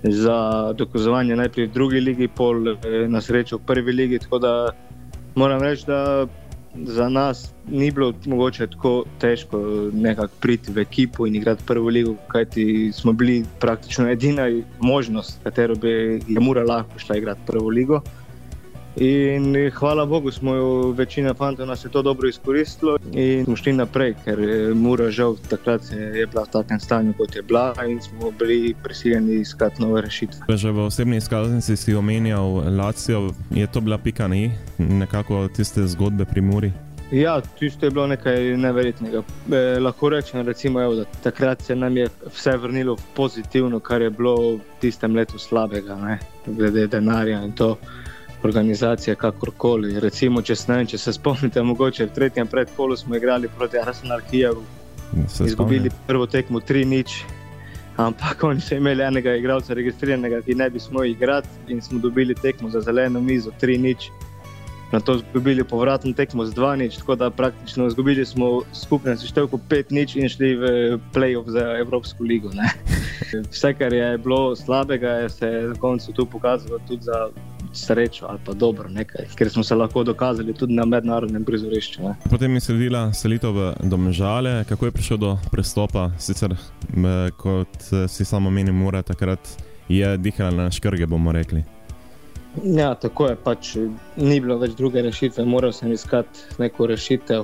za 0.03 0.73
dokazovanje 0.77 1.37
najprej 1.37 1.67
v 1.67 1.73
drugi 1.73 2.01
ligi, 2.01 2.29
pol 2.29 2.69
eh, 2.69 3.09
na 3.09 3.21
srečo 3.21 3.57
v 3.57 3.65
prvi 3.67 3.93
ligi. 3.93 4.19
Tako 4.19 4.39
da 4.39 4.53
moram 5.35 5.63
reči, 5.63 5.85
da 5.87 6.27
za 6.85 7.09
nas 7.09 7.53
ni 7.69 7.91
bilo 7.91 8.13
mogoče 8.27 8.67
tako 8.67 9.05
težko 9.21 9.59
nekako 9.93 10.33
priti 10.41 10.73
v 10.73 10.79
ekipo 10.79 11.27
in 11.27 11.37
igrati 11.37 11.63
prvo 11.67 11.89
ligo, 11.89 12.15
kajti 12.29 12.93
smo 12.93 13.13
bili 13.13 13.45
praktično 13.61 14.11
edina 14.11 14.43
možnost, 14.81 15.39
katero 15.43 15.75
bi 15.75 15.89
je 16.29 16.41
Mura 16.41 16.65
lahko 16.65 16.99
šla 16.99 17.17
igrati 17.17 17.41
prvo 17.47 17.69
ligo. 17.69 18.01
In 18.97 19.71
hvala 19.75 20.07
Bogu, 20.07 20.31
smo 20.31 20.55
jo 20.55 20.91
večina 20.91 21.35
fantov 21.35 21.67
nas 21.67 21.85
je 21.85 21.91
to 21.91 22.03
dobro 22.03 22.29
izkoristilo 22.29 22.97
in 23.13 23.45
smo 23.45 23.57
šli 23.57 23.73
naprej, 23.73 24.15
ker 24.25 24.41
je 24.41 24.75
Mura 24.75 25.11
žal 25.11 25.37
takrat 25.51 25.83
je 25.93 26.27
bila 26.27 26.45
v 26.45 26.51
takem 26.53 26.81
stanju, 26.81 27.15
kot 27.19 27.37
je 27.37 27.43
bila 27.43 27.75
in 27.89 28.01
smo 28.03 28.31
bili 28.31 28.75
prisiljeni 28.83 29.35
iskati 29.35 29.83
nove 29.83 30.03
rešitve. 30.03 30.41
Že 30.49 30.71
v 30.71 30.79
osebni 30.79 31.17
izkaznici 31.17 31.77
si 31.77 31.95
omenjal 31.95 32.77
Lacijo, 32.79 33.31
je 33.51 33.67
to 33.67 33.81
bila 33.81 33.99
pika 33.99 34.29
ni, 34.29 34.53
nekako 34.79 35.49
tiste 35.49 35.87
zgodbe 35.87 36.25
pri 36.25 36.41
Muri? 36.41 36.73
Ja, 37.11 37.41
tisto 37.41 37.87
je 37.87 37.91
bilo 37.91 38.07
nekaj 38.07 38.57
neverjetnega. 38.57 39.23
E, 39.53 39.81
lahko 39.81 40.09
rečem, 40.09 40.47
recimo, 40.47 40.81
evo, 40.81 40.95
da 40.95 41.05
takrat 41.23 41.63
se 41.63 41.77
nam 41.77 41.97
je 41.97 42.09
vse 42.35 42.57
vrnilo 42.57 42.97
pozitivno, 43.17 43.81
kar 43.81 44.03
je 44.03 44.11
bilo 44.11 44.35
v 44.57 44.61
tistem 44.81 45.15
letu 45.17 45.39
slabega, 45.39 45.97
ne? 45.97 46.19
glede 46.47 46.87
denarja 46.87 47.43
in 47.45 47.53
to 47.53 47.77
organizacije, 48.45 49.17
kakorkoli. 49.17 50.01
Recimo, 50.01 50.43
če, 50.43 50.57
ne, 50.69 50.81
če 50.87 50.99
se 50.99 51.13
spomnite, 51.17 51.63
mogoče 51.63 52.07
v 52.07 52.15
tretjem 52.15 52.51
predkolu 52.51 52.97
smo 52.97 53.17
igrali 53.17 53.49
proti 53.59 53.79
Arsenalu 53.79 54.27
Kijevu, 54.31 54.65
izgubili 55.47 55.91
prvo 56.07 56.27
tekmo 56.27 56.61
3-0. 56.61 57.25
Ampak 57.97 58.43
oni 58.43 58.61
so 58.61 58.75
imeli 58.75 59.05
enega 59.07 59.37
igralca 59.39 59.75
registriranega, 59.75 60.41
ki 60.43 60.55
ne 60.59 60.71
bi 60.71 60.81
smel 60.83 61.13
igrati, 61.13 61.49
in 61.69 61.83
smo 61.83 61.99
dobili 62.03 62.35
tekmo 62.35 62.71
za 62.71 62.81
zeleno 62.81 63.21
mizo 63.21 63.53
3-0 63.63 64.11
na 64.95 65.01
to 65.01 65.15
izgubili 65.15 65.65
povratno 65.65 66.13
tekmo 66.13 66.45
z 66.47 66.55
2-0, 66.55 66.99
tako 66.99 67.15
da 67.15 67.31
praktično 67.31 67.87
izgubili 67.87 68.27
smo 68.27 68.63
skupno 68.73 69.17
seštevko 69.17 69.59
5-0 69.69 70.23
in 70.23 70.29
šli 70.29 70.55
v 70.55 70.65
playoff 71.15 71.51
za 71.51 71.79
Evropsko 71.79 72.25
ligo. 72.25 72.51
Ne. 72.55 72.71
Vse, 73.51 73.75
kar 73.75 73.93
je 73.93 74.19
bilo 74.19 74.57
slabega, 74.57 75.09
je 75.09 75.29
se 75.29 75.47
na 75.47 75.75
koncu 75.75 76.13
tu 76.13 76.27
pokazalo 76.27 76.79
tudi 76.89 77.03
za 77.03 77.29
srečo 77.77 78.27
ali 78.29 78.39
pa 78.45 78.53
dobro, 78.53 78.89
nekaj, 78.89 79.27
ker 79.37 79.51
smo 79.51 79.65
se 79.65 79.75
lahko 79.75 80.05
dokazali 80.05 80.55
tudi 80.55 80.75
na 80.75 80.85
mednarodnem 80.85 81.45
prizorišču. 81.45 82.03
Ne. 82.03 82.15
Potem 82.31 82.55
je 82.55 82.61
sledila 82.61 83.13
selitev 83.13 83.53
v 83.53 83.73
Domžale, 83.83 84.65
kako 84.69 84.87
je 84.87 84.93
prišel 84.93 85.17
do 85.17 85.37
prestopa, 85.51 86.11
sicer 86.19 86.57
kot 87.37 87.91
si 88.09 88.25
samo 88.25 88.51
meni, 88.51 88.73
mora 88.73 89.03
takrat 89.03 89.41
je 89.89 90.17
dihala 90.19 90.65
na 90.65 90.71
škrge, 90.71 91.07
bomo 91.07 91.33
rekli. 91.33 91.65
Ja, 92.63 92.95
tako 92.95 93.27
je, 93.29 93.37
pač 93.37 93.75
ni 94.17 94.39
bilo 94.41 94.57
več 94.59 94.77
druge 94.79 95.03
rešitve, 95.03 95.45
moral 95.45 95.73
sem 95.75 95.93
iskati 95.93 96.59
neko 96.63 96.87
rešitev. 96.87 97.43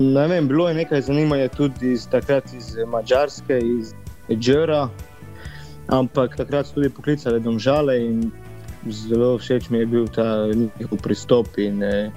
Ne 0.00 0.26
vem, 0.28 0.48
bilo 0.48 0.68
je 0.68 0.74
nekaj 0.74 1.02
zanimanja 1.08 1.48
tudi 1.52 1.92
iz, 1.92 2.06
takrat 2.08 2.52
iz 2.56 2.72
Mačarske, 2.88 3.58
iz 3.60 3.92
Džera, 4.32 4.88
ampak 5.92 6.36
takrat 6.36 6.66
so 6.66 6.78
tudi 6.78 6.90
poklicali 6.90 7.40
domžale 7.40 7.98
in 8.00 8.30
zelo 8.90 9.38
všeč 9.38 9.70
mi 9.70 9.78
je 9.78 9.86
bil 9.86 10.08
ta 10.08 10.46
njihov 10.78 10.98
pristop 11.02 11.58
in 11.58 11.82
eh, 11.82 12.10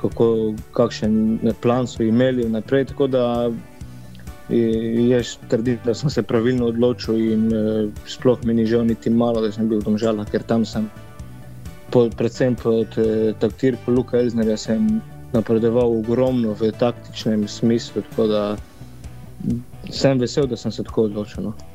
kako, 0.00 0.54
kakšen 0.72 1.38
plan 1.60 1.86
so 1.86 2.02
imeli 2.02 2.48
naprej. 2.48 2.84
Tako 2.84 3.06
da 3.06 3.50
je 4.48 5.22
trdim, 5.48 5.78
da 5.84 5.94
sem 5.94 6.10
se 6.10 6.22
pravilno 6.22 6.66
odločil 6.66 7.32
in 7.32 7.52
eh, 7.52 7.88
sploh 8.06 8.44
mi 8.44 8.54
ni 8.54 8.66
žal 8.66 8.84
niti 8.84 9.10
malo, 9.10 9.40
da 9.40 9.52
sem 9.52 9.68
bil 9.68 9.80
v 9.80 9.88
domžalah, 9.88 10.28
ker 10.30 10.42
tam 10.42 10.64
sem 10.64 10.90
pod, 11.90 12.14
predvsem 12.16 12.54
pod 12.54 12.98
eh, 12.98 13.32
taktirko 13.40 13.90
Luka 13.90 14.18
Elznerja, 14.18 14.56
sem 14.56 15.00
napredoval 15.32 15.98
ogromno 15.98 16.54
v 16.54 16.70
taktičnem 16.78 17.48
smislu. 17.48 18.02
Tako 18.10 18.26
da 18.26 18.42
sem 19.90 20.18
vesel, 20.18 20.46
da 20.46 20.56
sem 20.56 20.72
se 20.72 20.84
tako 20.84 21.08
odločil. 21.10 21.50
No. 21.50 21.73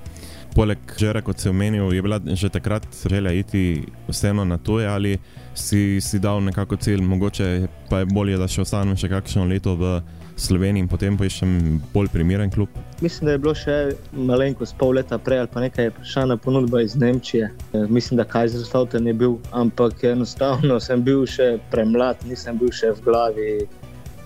Poleg 0.55 0.79
žera, 0.97 1.21
kot 1.21 1.39
si 1.39 1.49
omenil, 1.49 1.91
je 1.93 2.01
bila 2.01 2.19
že 2.35 2.49
takrat 2.49 2.87
želja 3.09 3.31
iti 3.31 3.83
vseeno 4.07 4.45
na 4.45 4.57
to, 4.57 4.79
ali 4.81 5.17
si, 5.53 6.01
si 6.01 6.19
dal 6.19 6.43
nekako 6.43 6.75
cilj, 6.75 7.01
mogoče 7.01 7.67
pa 7.89 7.99
je 7.99 8.05
bolje, 8.05 8.37
da 8.37 8.47
še 8.47 8.61
ostanem 8.61 8.97
še 8.97 9.09
kakšno 9.09 9.45
leto 9.45 9.75
v. 9.75 9.99
Sloveniji 10.39 10.85
in 10.85 10.87
potem 10.87 11.17
poiščem 11.19 11.51
bolj 11.93 12.07
primeren 12.13 12.51
klub? 12.51 12.71
Mislim, 13.03 13.27
da 13.27 13.35
je 13.35 13.41
bilo 13.43 13.53
še 13.57 13.75
malenkost 14.15 14.77
pol 14.79 14.95
leta 14.95 15.19
prej 15.19 15.43
ali 15.43 15.51
pa 15.51 15.63
nekaj 15.63 15.89
je 15.89 15.95
prišla 15.97 16.25
na 16.31 16.37
ponudba 16.39 16.81
iz 16.85 16.95
Nemčije. 16.95 17.49
Eh, 17.49 17.87
mislim, 17.89 18.21
da 18.21 18.27
Kajzer 18.27 18.63
Slauten 18.65 19.07
je 19.07 19.13
bil, 19.13 19.35
ampak 19.51 20.03
enostavno 20.13 20.79
sem 20.87 21.03
bil 21.03 21.25
še 21.27 21.57
premlad, 21.73 22.23
nisem 22.29 22.59
bil 22.61 22.71
še 22.71 22.93
v 22.95 23.07
glavi 23.09 23.49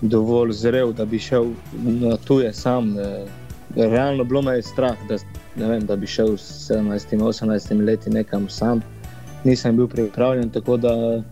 dovolj 0.02 0.54
zrel, 0.60 0.92
da 0.94 1.06
bi 1.08 1.18
šel 1.18 1.50
na 1.98 2.16
tuje 2.28 2.52
sam. 2.54 2.94
Eh, 2.98 3.24
realno 3.76 4.24
bilo 4.24 4.42
me 4.42 4.56
je 4.56 4.62
strah, 4.62 4.96
da, 5.08 5.16
vem, 5.66 5.86
da 5.86 5.96
bi 5.96 6.06
šel 6.06 6.36
s 6.36 6.70
17-18 6.70 7.84
leti 7.84 8.10
nekam 8.10 8.48
sam. 8.48 8.82
Nisem 9.44 9.76
bil 9.76 9.88
pripravljen, 9.88 10.50
tako 10.50 10.76
da 10.76 11.22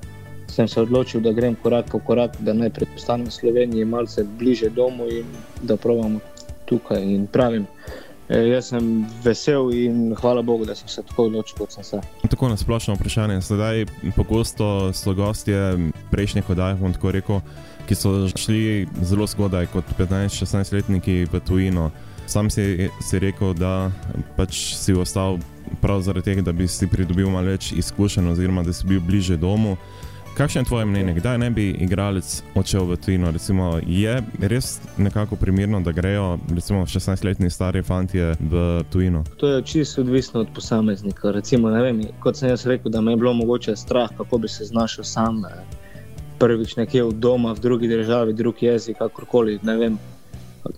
sem 0.52 0.68
se 0.68 0.80
odločil, 0.80 1.20
da 1.20 1.32
grem 1.32 1.54
korak 1.62 1.90
po 1.90 1.98
koraku, 1.98 2.36
da 2.40 2.52
najprej 2.52 2.88
postanem 2.94 3.26
v 3.26 3.32
Sloveniji, 3.32 3.84
malce 3.84 4.24
bliže 4.38 4.68
domu 4.70 5.08
in 5.08 5.24
da 5.62 5.76
pravim 5.76 6.20
tukaj. 6.68 7.02
In 7.02 7.26
pravim, 7.26 7.66
e, 8.28 8.38
jaz 8.48 8.68
sem 8.68 9.06
vesel 9.24 9.72
in 9.72 10.14
hvala 10.20 10.42
Bogu, 10.42 10.66
da 10.68 10.74
sem 10.74 10.88
se 10.88 11.02
tako 11.08 11.30
odločil, 11.30 11.56
kot 11.58 11.72
sem 11.72 11.84
se. 11.84 12.00
Tako 12.28 12.48
na 12.48 12.56
splošno 12.56 12.94
vprašanje. 12.94 13.40
Sedaj 13.40 13.86
pogosto 14.16 14.92
so 14.92 15.14
gostje 15.14 15.90
prejšnjih 16.10 16.50
oddaj, 16.50 16.76
bom 16.80 16.92
tako 16.92 17.16
rekel, 17.16 17.40
ki 17.88 17.96
so 17.96 18.28
šli 18.36 18.86
zelo 19.02 19.26
zgodaj, 19.26 19.72
kot 19.72 19.84
15-16 19.98 20.74
letniki 20.76 21.22
v 21.32 21.40
tujino. 21.48 21.90
Sam 22.26 22.50
si, 22.50 22.88
si 23.00 23.18
rekel, 23.18 23.54
da 23.54 23.90
pač 24.36 24.74
si 24.76 24.94
ostal 24.94 25.38
prav 25.80 26.00
zaradi 26.02 26.24
tega, 26.24 26.42
da 26.42 26.52
bi 26.52 26.68
si 26.68 26.86
pridobil 26.86 27.30
malo 27.30 27.52
več 27.52 27.72
izkušenj, 27.72 28.32
oziroma 28.32 28.62
da 28.62 28.72
si 28.72 28.86
bil 28.86 29.00
bliže 29.00 29.36
domu. 29.36 29.76
Kakšno 30.36 30.60
je 30.60 30.64
tvoje 30.64 30.86
mnenje, 30.86 31.12
kdaj 31.14 31.38
ne 31.38 31.50
bi 31.50 31.66
igralec 31.84 32.42
odšel 32.56 32.86
v 32.88 32.96
tujino? 32.96 33.30
Recimo, 33.30 33.66
je 33.86 34.14
res 34.40 34.78
nekako 34.96 35.36
primerno, 35.36 35.80
da 35.84 35.92
grejo 35.92 36.38
16-letni 36.48 37.50
stari 37.50 37.82
fanti 37.82 38.22
v 38.40 38.62
tujino? 38.92 39.24
To 39.36 39.48
je 39.48 39.62
čisto 39.62 40.00
odvisno 40.00 40.40
od 40.40 40.48
posameznika. 40.54 41.30
Recimo, 41.36 41.68
vem, 41.68 42.00
kot 42.20 42.40
sem 42.40 42.48
jaz 42.48 42.64
rekel, 42.66 42.88
da 42.92 43.00
me 43.00 43.12
je 43.12 43.20
bilo 43.20 43.34
mogoče 43.34 43.76
strah, 43.76 44.08
kako 44.16 44.38
bi 44.38 44.48
se 44.48 44.64
znašel 44.64 45.04
sam. 45.04 45.44
Prvič 46.38 46.76
nekje 46.76 47.04
v 47.04 47.12
doma, 47.12 47.52
v 47.52 47.60
drugi 47.60 47.88
državi, 47.88 48.32
drug 48.32 48.62
jezik, 48.62 48.98
kakorkoli. 48.98 49.60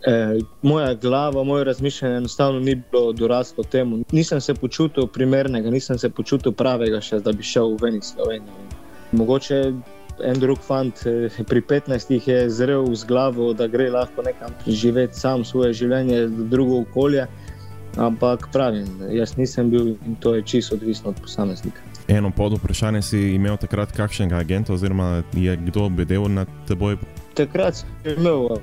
E, 0.06 0.38
moja 0.62 0.94
glava, 0.94 1.44
moje 1.44 1.64
razmišljanje 1.64 2.16
enostavno 2.16 2.60
ni 2.60 2.74
bilo 2.74 3.12
doraslo 3.12 3.64
temu. 3.64 4.04
Nisem 4.12 4.40
se 4.40 4.54
počutil 4.54 5.06
primernega, 5.06 5.70
nisem 5.70 5.98
se 5.98 6.10
počutil 6.10 6.52
pravega, 6.52 7.00
še, 7.00 7.20
da 7.20 7.32
bi 7.32 7.42
šel 7.42 7.76
v 7.76 7.98
Slovenijo. 8.00 8.54
Mogoče 9.12 9.72
en 10.22 10.38
drug 10.40 10.58
fant 10.58 11.06
eh, 11.06 11.44
pri 11.48 11.60
15 11.60 12.28
je 12.28 12.50
zrel 12.50 12.94
z 12.94 13.04
glavo, 13.04 13.52
da 13.52 13.66
gre 13.66 13.90
lahko 13.90 14.22
nekam 14.22 14.54
živeti 14.66 15.20
sam 15.20 15.44
svoje 15.44 15.72
življenje, 15.72 16.26
drugo 16.28 16.80
okolje. 16.80 17.26
Ampak 17.96 18.48
pravim, 18.52 18.86
jaz 19.14 19.36
nisem 19.36 19.70
bil 19.70 19.94
in 20.06 20.16
to 20.20 20.34
je 20.34 20.42
čisto 20.42 20.74
odvisno 20.74 21.10
od 21.10 21.20
posameznika. 21.20 21.80
Eno 22.08 22.30
pod 22.30 22.52
vprašanje 22.58 23.02
si 23.02 23.20
imel 23.34 23.56
takrat 23.56 23.92
kakšnega 23.92 24.36
agenta, 24.36 24.72
oziroma 24.74 25.22
je 25.32 25.56
kdo 25.56 25.88
bedel 25.88 26.26
nad 26.28 26.50
teboj? 26.68 26.98
Takrat 27.38 27.76
sem 27.76 28.18
imel, 28.18 28.58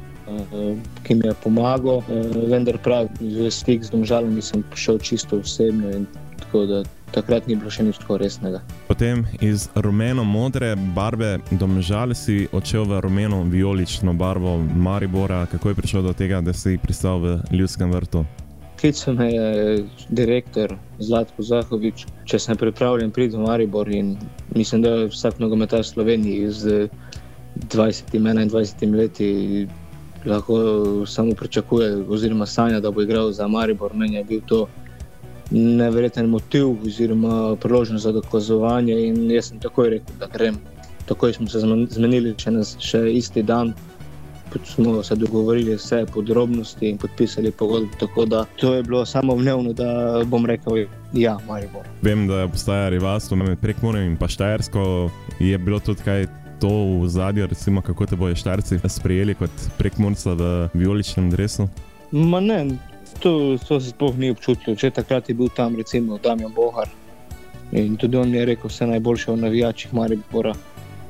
ki 1.03 1.15
mi 1.15 1.27
je 1.27 1.35
pomagal, 1.43 2.01
uh, 2.01 2.31
vendar 2.49 2.77
prav, 2.83 3.09
v 3.19 3.51
stik 3.51 3.83
z 3.83 3.93
domžalami 3.93 4.41
sem 4.41 4.63
prišel 4.71 4.99
čisto 4.99 5.39
osebno 5.39 5.91
in 5.91 6.07
tako 6.39 6.65
da 6.65 6.83
takrat 7.11 7.47
ni 7.47 7.55
bilo 7.59 7.71
še 7.71 7.83
nič 7.83 7.99
tako 8.01 8.17
resnega. 8.21 8.61
Potem 8.87 9.25
iz 9.43 9.67
rumeno-modre 9.75 10.73
barve 10.95 11.37
domžal 11.51 12.15
si 12.15 12.47
odšel 12.51 12.87
v 12.87 13.01
rumeno-violično 13.05 14.15
barvo 14.17 14.57
Maribora. 14.59 15.45
Kako 15.51 15.71
je 15.71 15.79
prišel 15.79 16.07
do 16.07 16.13
tega, 16.15 16.41
da 16.41 16.55
si 16.55 16.79
pristal 16.81 17.19
v 17.19 17.39
Ljudskem 17.51 17.91
vrtu? 17.91 18.23
Klical 18.81 19.13
me 19.13 19.27
je 19.29 19.49
direktor 20.09 20.73
Zlatko 20.97 21.43
Zahovič, 21.45 22.07
če 22.25 22.39
sem 22.41 22.57
pripravljen 22.57 23.11
priti 23.13 23.37
v 23.37 23.45
Maribor 23.45 23.85
mislim, 24.55 24.81
da 24.81 24.95
je 25.03 25.11
vsak 25.13 25.37
nogometar 25.37 25.85
Sloveniji 25.85 26.49
z 26.49 26.87
20-21 27.69 28.95
leti 28.97 29.67
lahko 30.25 30.55
samo 31.05 31.33
pričakuje 31.33 32.03
oziroma 32.09 32.45
sanja, 32.45 32.79
da 32.79 32.91
bo 32.91 33.01
igral 33.01 33.31
za 33.31 33.47
Maribor. 33.47 33.93
Meni 33.93 34.15
je 34.15 34.23
bil 34.23 34.41
to 34.45 34.67
nevreten 35.51 36.25
motiv 36.25 36.67
oziroma 36.85 37.55
priložnost 37.55 38.03
za 38.03 38.11
dokazovanje. 38.11 39.07
In 39.07 39.31
jaz 39.31 39.49
sem 39.49 39.59
takoj 39.59 39.89
rekel, 39.89 40.15
da 40.19 40.27
grem. 40.33 40.57
Takoj 41.05 41.33
smo 41.33 41.47
se 41.47 41.59
zmenili, 41.89 42.35
če 42.37 42.51
nas 42.51 42.75
še 42.79 43.07
isti 43.13 43.43
dan. 43.43 43.73
Smo 44.67 45.03
se 45.03 45.15
dogovorili 45.15 45.77
vse 45.79 46.05
podrobnosti 46.13 46.89
in 46.89 46.97
podpisali 46.97 47.51
pogodbo. 47.51 47.95
Tako 47.99 48.25
da 48.25 48.45
to 48.59 48.73
je 48.73 48.83
bilo 48.83 49.05
samo 49.05 49.35
vnevno, 49.35 49.73
da 49.73 50.21
bom 50.25 50.45
rekel, 50.45 50.85
ja, 51.13 51.37
Maribor. 51.47 51.87
Vem, 52.01 52.27
da 52.27 52.43
obstaja 52.43 52.89
rivalstvo 52.89 53.37
med 53.37 53.59
Prekmorjem 53.59 54.11
in 54.11 54.27
Štajersko. 54.27 55.09
Je 55.39 55.57
bilo 55.57 55.79
tudi 55.79 56.03
kaj 56.03 56.27
to 56.61 57.01
v 57.01 57.09
zadju, 57.09 57.47
recimo, 57.47 57.81
kako 57.81 58.05
te 58.05 58.15
bojo 58.15 58.35
Štajerci 58.35 58.79
sprejeli 58.85 59.33
kot 59.35 59.51
Prekmorca 59.77 60.33
v 60.33 60.69
vijoličnem? 60.73 61.33
Ma 62.11 62.39
ne, 62.39 62.77
to, 63.19 63.57
to 63.67 63.79
se 63.81 63.89
sploh 63.89 64.17
ni 64.17 64.29
občutilo. 64.31 64.75
Če 64.75 64.91
takrat 64.93 65.29
je 65.29 65.35
bil 65.35 65.49
tam, 65.55 65.75
recimo, 65.75 66.19
Damien 66.21 66.53
Bohar 66.53 66.89
in 67.71 67.95
tudi 67.97 68.17
on 68.17 68.29
mi 68.29 68.37
je 68.37 68.45
rekel, 68.45 68.67
vse 68.67 68.87
najboljše 68.87 69.31
o 69.31 69.35
navijačih 69.35 69.93
Maribora. 69.93 70.53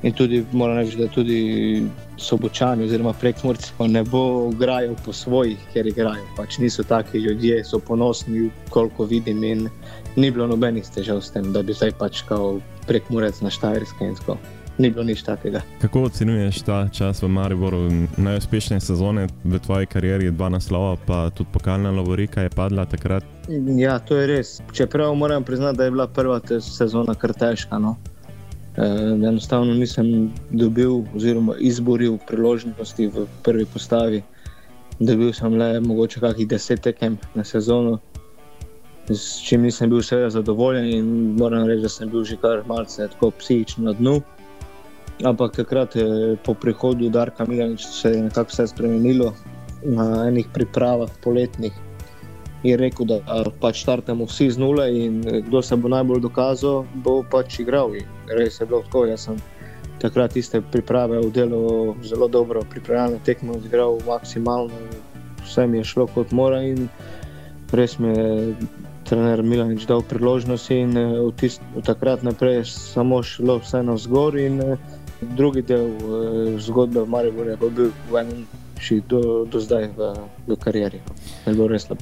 In 0.03 0.13
tudi 0.13 0.46
moram 0.51 0.77
reči, 0.77 0.98
da 0.98 1.08
tudi 1.08 1.84
sobočani, 2.17 2.86
oziroma 2.86 3.13
prekmorci, 3.13 3.74
ne 3.79 4.03
bo 4.03 4.50
igrajo 4.53 4.96
po 5.05 5.13
svojih, 5.13 5.58
ker 5.74 5.88
igrajo. 5.88 6.25
Pač 6.38 6.58
niso 6.58 6.84
taki 6.84 7.17
ljudje, 7.17 7.63
so 7.65 7.79
ponosni, 7.79 8.50
koliko 8.70 9.05
vidim. 9.05 9.70
Ni 10.15 10.31
bilo 10.31 10.48
nobenih 10.48 10.86
težav 10.96 11.22
s 11.22 11.31
tem, 11.31 11.53
da 11.53 11.62
bi 11.62 11.74
zdaj 11.74 11.91
pač 12.00 12.24
kao 12.29 12.60
prekmorec 12.88 13.41
na 13.41 13.50
Štajerske 13.50 14.05
in 14.05 14.15
tako. 14.15 14.38
Ni 14.77 14.89
bilo 14.89 15.03
nič 15.03 15.23
takega. 15.23 15.61
Kako 15.81 16.03
ocenjuješ 16.09 16.61
ta 16.61 16.87
čas 16.91 17.23
v 17.23 17.27
Mariboru, 17.27 17.89
najuspešnejše 18.17 18.85
sezone 18.85 19.27
v 19.43 19.59
tvoji 19.59 19.85
karieri, 19.85 20.31
dva 20.31 20.49
naslova, 20.49 20.97
pa 21.05 21.29
tudi 21.29 21.49
pokalna 21.53 21.91
Lovorika 21.91 22.41
je 22.41 22.49
padla 22.49 22.85
takrat? 22.85 23.23
Ja, 23.77 23.99
to 23.99 24.17
je 24.17 24.27
res. 24.27 24.61
Čeprav 24.73 25.15
moram 25.15 25.43
priznati, 25.43 25.77
da 25.77 25.83
je 25.83 25.91
bila 25.91 26.07
prva 26.07 26.39
sezona 26.59 27.15
kar 27.15 27.33
težka. 27.33 27.79
No? 27.79 27.97
E, 28.77 28.85
enostavno 29.27 29.73
nisem 29.73 30.31
dobil 30.49 31.03
oziroma 31.15 31.55
izboril 31.59 32.17
priložnosti 32.27 33.07
v 33.07 33.27
prvi 33.43 33.65
postavi. 33.65 34.23
Dobil 34.99 35.33
sem 35.33 35.53
le 35.57 35.79
mogoče 35.79 36.19
kakih 36.19 36.47
deset 36.47 36.81
tekem 36.81 37.17
na 37.35 37.43
sezono, 37.43 37.99
s 39.09 39.41
čim 39.41 39.61
nisem 39.61 39.89
bil 39.89 40.01
seveda 40.01 40.29
zadovoljen 40.29 40.85
in 40.85 41.05
moram 41.39 41.65
reči, 41.67 41.81
da 41.81 41.89
sem 41.89 42.09
bil 42.09 42.23
že 42.23 42.37
kar 42.37 42.61
malce 42.67 43.07
tako 43.07 43.31
psihično 43.31 43.83
na 43.83 43.93
dnu. 43.93 44.21
Ampak 45.21 45.53
takrat 45.53 45.93
po 46.43 46.53
prihodu 46.53 47.09
Darka 47.09 47.45
Milaniča 47.45 47.87
se 47.87 48.09
je 48.09 48.21
nekako 48.21 48.49
vse 48.49 48.67
spremenilo 48.67 49.33
na 49.83 50.27
enih 50.27 50.47
pripravah 50.53 51.09
poletnih. 51.23 51.73
Je 52.63 52.77
rekel, 52.77 53.05
da 53.05 53.43
pač 53.61 53.81
startamo 53.81 54.25
vsi 54.25 54.51
z 54.51 54.57
nule 54.57 54.85
in 54.97 55.21
kdo 55.21 55.61
se 55.61 55.75
bo 55.75 55.89
najbolj 55.89 56.21
dokazal, 56.21 56.85
bo 57.05 57.21
pač 57.31 57.59
igral. 57.59 57.93
In 57.95 58.05
res 58.37 58.61
je 58.61 58.65
bilo 58.65 58.81
tako. 58.85 59.05
Jaz 59.05 59.29
sem 59.29 59.37
takrat 60.01 60.35
iste 60.37 60.61
priprave 60.61 61.21
v 61.21 61.29
delu 61.29 61.95
zelo 62.01 62.27
dobro, 62.27 62.65
pripravljalne 62.69 63.21
tekme 63.25 63.53
odigral 63.53 64.01
maksimalno, 64.07 64.73
vse 65.45 65.67
mi 65.67 65.77
je 65.77 65.83
šlo 65.93 66.07
kot 66.09 66.31
mora 66.31 66.63
in 66.65 66.87
res 67.71 67.99
mi 67.99 68.09
je 68.09 68.55
trener 69.05 69.43
Milanič 69.43 69.85
dal 69.85 70.01
priložnost 70.01 70.71
in 70.71 70.97
od, 70.97 71.35
tist, 71.37 71.61
od 71.77 71.85
takrat 71.85 72.23
naprej 72.23 72.61
je 72.61 72.65
samo 72.65 73.21
šlo 73.23 73.59
vse 73.61 73.83
na 73.83 73.93
vzgor 73.97 74.37
in 74.39 74.61
drugi 75.21 75.61
del 75.61 75.85
uh, 75.85 76.59
zgodbe 76.59 77.01
v 77.01 77.09
Mariboru 77.09 77.49
je 77.49 77.57
bil 77.57 77.91
v 78.11 78.21
enem 78.21 78.45
še 78.81 78.97
do, 79.05 79.45
do 79.45 79.61
zdaj 79.61 79.91
v, 79.93 80.09
v 80.49 80.57
karieri. 80.57 80.99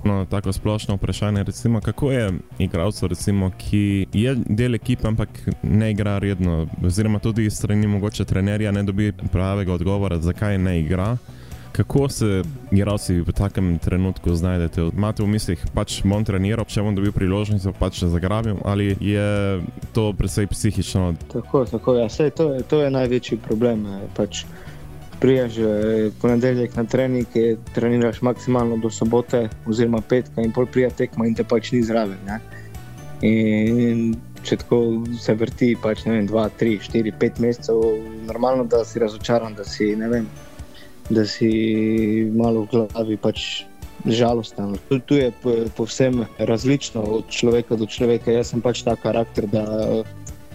No, 0.08 0.24
tako 0.30 0.54
splošno 0.56 0.96
vprašanje, 0.96 1.44
recimo, 1.44 1.82
kako 1.84 2.12
je 2.12 2.32
igralcu, 2.60 3.08
recimo, 3.12 3.52
ki 3.58 4.08
je 4.14 4.36
del 4.48 4.80
ekipe, 4.80 5.08
ampak 5.08 5.30
ne 5.64 5.92
igra 5.92 6.18
redno, 6.24 6.68
oziroma 6.86 7.20
tudi 7.20 7.50
strani 7.52 7.88
mogoče 7.88 8.26
trenerja 8.26 8.72
ne 8.72 8.84
dobi 8.84 9.12
pravega 9.32 9.76
odgovora, 9.76 10.22
zakaj 10.24 10.58
ne 10.58 10.80
igra. 10.80 11.18
Kako 11.72 12.10
se 12.10 12.42
igralci 12.72 13.22
v 13.22 13.32
takem 13.32 13.78
trenutku 13.80 14.34
znajdete? 14.36 14.90
Imate 14.94 15.24
v 15.24 15.28
mislih, 15.28 15.62
pač 15.74 16.02
bom 16.04 16.26
treniral, 16.26 16.66
če 16.66 16.84
bom 16.84 16.96
dobil 16.98 17.14
priložnost, 17.16 17.70
pač 17.80 18.02
se 18.02 18.10
zagrabim, 18.10 18.58
ali 18.66 18.96
je 19.00 19.62
to 19.94 20.10
predvsej 20.18 20.50
psihično? 20.50 21.14
Tako, 21.32 21.66
tako 21.70 21.96
ja. 22.02 22.10
Sej, 22.10 22.34
to, 22.36 22.54
je, 22.54 22.66
to 22.68 22.82
je 22.82 22.90
največji 22.92 23.40
problem. 23.46 23.86
Pač 24.18 24.44
Prijaš 25.20 25.58
ponedeljek 26.22 26.78
na 26.80 26.86
trening, 26.88 27.28
treniraš 27.76 28.22
maksimalno 28.24 28.78
do 28.80 28.88
sobote, 28.90 29.50
oziroma 29.68 30.00
petka, 30.00 30.40
in 30.42 30.54
pol 30.56 30.64
prija 30.72 30.90
tekma, 30.96 31.28
in 31.28 31.36
te 31.36 31.44
pač 31.44 31.74
ni 31.76 31.82
zraven. 31.84 32.22
Ne? 32.24 32.38
In 33.28 34.14
če 34.48 34.62
tako 34.62 34.80
se 35.20 35.36
vrti, 35.36 35.74
pač 35.82 36.06
ne 36.08 36.16
vem, 36.16 36.30
dva, 36.30 36.48
tri, 36.56 36.78
štiri, 36.80 37.12
pet 37.12 37.42
mesecev, 37.44 37.84
normalno, 38.30 38.64
da 38.64 38.86
si 38.88 39.04
razočaran, 39.04 39.60
da 39.60 39.68
si 39.68 39.92
ne 40.00 40.08
vem 40.08 40.30
da 41.10 41.26
si 41.26 41.50
malo 42.36 42.66
v 42.66 42.68
glavi 42.72 43.18
pač 43.18 43.64
žalosten. 44.06 44.78
Tu, 44.90 45.00
tu 45.00 45.16
je 45.16 45.32
povsem 45.76 46.26
različno 46.38 47.02
od 47.02 47.28
človeka 47.30 47.76
do 47.76 47.86
človeka. 47.86 48.32
Jaz 48.32 48.54
sem 48.54 48.62
pač 48.62 48.84
ta 48.84 48.96
karakter, 48.96 49.48
da 49.48 49.66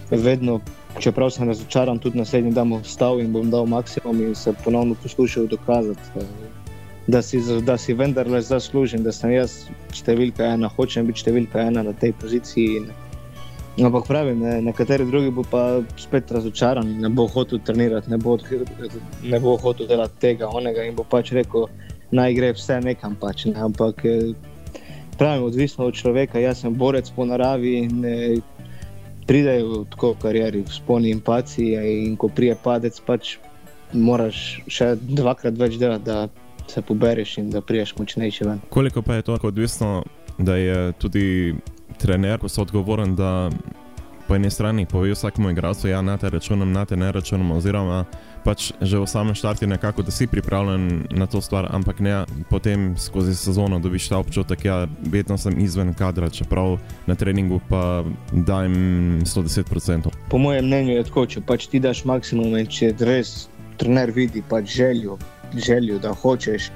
vedno, 0.09 0.59
čeprav 0.99 1.29
sem 1.29 1.47
razočaran, 1.47 1.99
tudi 1.99 2.17
naslednji 2.17 2.55
dan 2.55 2.69
bom 2.69 2.81
vstal 2.81 3.19
in 3.21 3.33
bom 3.33 3.49
dal 3.51 3.65
maksimum 3.65 4.21
in 4.21 4.35
se 4.35 4.53
ponovno 4.63 4.95
poskušal 5.03 5.47
dokazati. 5.47 6.25
Da 7.07 7.21
si, 7.21 7.37
da 7.61 7.77
si 7.77 7.93
vendarle 7.93 8.41
zaslužen, 8.41 9.03
da 9.03 9.11
sem 9.13 9.35
jaz 9.35 9.67
številka 9.93 10.55
ena, 10.55 10.71
hočem 10.73 11.05
biti 11.05 11.21
številka 11.21 11.67
ena 11.69 11.83
na 11.85 11.93
tej 11.93 12.15
poziciji. 12.17 12.79
In, 12.81 12.87
Ampak 13.75 14.07
pravim, 14.07 14.39
ne, 14.39 14.61
nekateri 14.61 15.05
drugi 15.05 15.31
bo 15.35 15.43
pa 15.51 15.81
spet 15.99 16.31
razočaran, 16.31 16.87
ne 17.01 17.09
bo 17.09 17.27
hotel 17.27 17.59
trenirati, 17.59 18.09
ne 18.09 18.17
bo, 18.17 18.37
ne 19.23 19.39
bo 19.39 19.57
hotel 19.59 19.87
delati 19.87 20.19
tega, 20.19 20.47
onega 20.47 20.83
in 20.87 20.95
bo 20.95 21.03
pač 21.03 21.33
rekel, 21.35 21.67
naj 22.15 22.35
gre 22.37 22.53
vse 22.55 22.79
nekam. 22.83 23.17
Pač, 23.19 23.45
ne. 23.51 23.57
Ampak 23.67 24.05
eh, 24.07 24.31
pravim, 25.19 25.43
odvisno 25.43 25.89
od 25.89 25.99
človeka, 25.99 26.39
jaz 26.39 26.63
sem 26.63 26.75
borec 26.75 27.11
po 27.15 27.27
naravi 27.27 27.75
in 27.83 27.99
ne, 28.05 28.15
pridejo 29.27 29.83
tako 29.91 30.13
v 30.13 30.21
karieri, 30.23 30.63
sponi 30.71 31.11
in 31.11 31.19
paci. 31.19 31.73
In 31.75 32.15
ko 32.15 32.31
prije 32.31 32.55
padec, 32.55 33.01
pač 33.03 33.35
moraš 33.91 34.61
še 34.71 34.93
dvakrat 35.01 35.59
več 35.59 35.75
delati, 35.81 36.07
da 36.07 36.27
se 36.71 36.81
pobereš 36.81 37.37
in 37.43 37.51
da 37.51 37.61
priješ 37.61 37.97
močnejši 37.99 38.47
ven. 38.47 38.61
Koliko 38.69 39.01
pa 39.01 39.19
je 39.19 39.27
to 39.27 39.37
odvisno, 39.43 40.03
da 40.37 40.55
je 40.55 40.91
tudi 40.99 41.55
trener, 41.97 42.39
ko 42.39 42.49
so 42.49 42.61
odgovoren, 42.61 43.15
da 43.15 43.49
po 44.27 44.35
eni 44.35 44.49
strani 44.49 44.85
pove 44.85 45.11
vsakemu 45.11 45.49
igralcu, 45.49 45.87
ja, 45.87 46.01
na 46.01 46.17
te 46.17 46.29
računam, 46.29 46.71
na 46.71 46.85
te 46.85 46.97
ne 46.97 47.11
računam, 47.11 47.51
oziroma 47.51 48.05
pač 48.45 48.69
že 48.81 48.99
v 49.01 49.09
samem 49.09 49.35
štartu 49.35 49.67
nekako, 49.67 50.05
da 50.05 50.11
si 50.13 50.27
pripravljen 50.27 51.07
na 51.11 51.25
to 51.25 51.41
stvar, 51.41 51.67
ampak 51.73 51.99
ne 51.99 52.25
potem 52.49 52.93
skozi 52.97 53.35
sezono 53.35 53.79
dobiš 53.79 54.09
ta 54.09 54.17
občutek, 54.21 54.65
ja, 54.65 54.77
vedno 55.01 55.37
sem 55.37 55.57
izven 55.59 55.93
kadra, 55.93 56.29
čeprav 56.29 56.77
na 57.07 57.15
treningu 57.15 57.59
pa 57.69 58.05
dajem 58.31 59.25
110%. 59.25 60.13
Po 60.29 60.37
mojem 60.37 60.65
mnenju 60.65 60.93
je 60.93 61.03
tako, 61.09 61.25
če 61.25 61.41
pač 61.41 61.67
ti 61.73 61.81
daš 61.81 62.05
maksimum 62.05 62.57
in 62.57 62.69
če 62.69 62.93
res 63.01 63.47
trener 63.81 64.13
vidi 64.13 64.43
pač 64.49 64.77
željo, 64.77 65.17
željo 65.53 65.99
da 65.99 66.13
hočeš. 66.13 66.71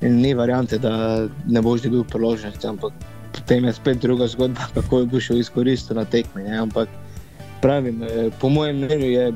In 0.00 0.20
ni 0.22 0.30
variante, 0.34 0.78
da 0.78 1.26
ne 1.46 1.62
boš 1.62 1.82
dobil 1.82 2.04
priložnosti, 2.06 2.66
ampak 2.66 2.94
potem 3.38 3.64
je 3.64 3.72
spet 3.72 4.00
druga 4.02 4.26
zgodba, 4.26 4.68
kako 4.74 5.04
je 5.06 5.20
šel 5.20 5.38
izkoristiti 5.38 5.94
na 5.94 6.04
tekmi. 6.04 6.42
Ne? 6.42 6.58
Ampak 6.58 6.88
pravim, 7.60 8.02
eh, 8.02 8.30
po 8.40 8.48
mojem 8.48 8.76
mnenju 8.76 9.10
je 9.10 9.32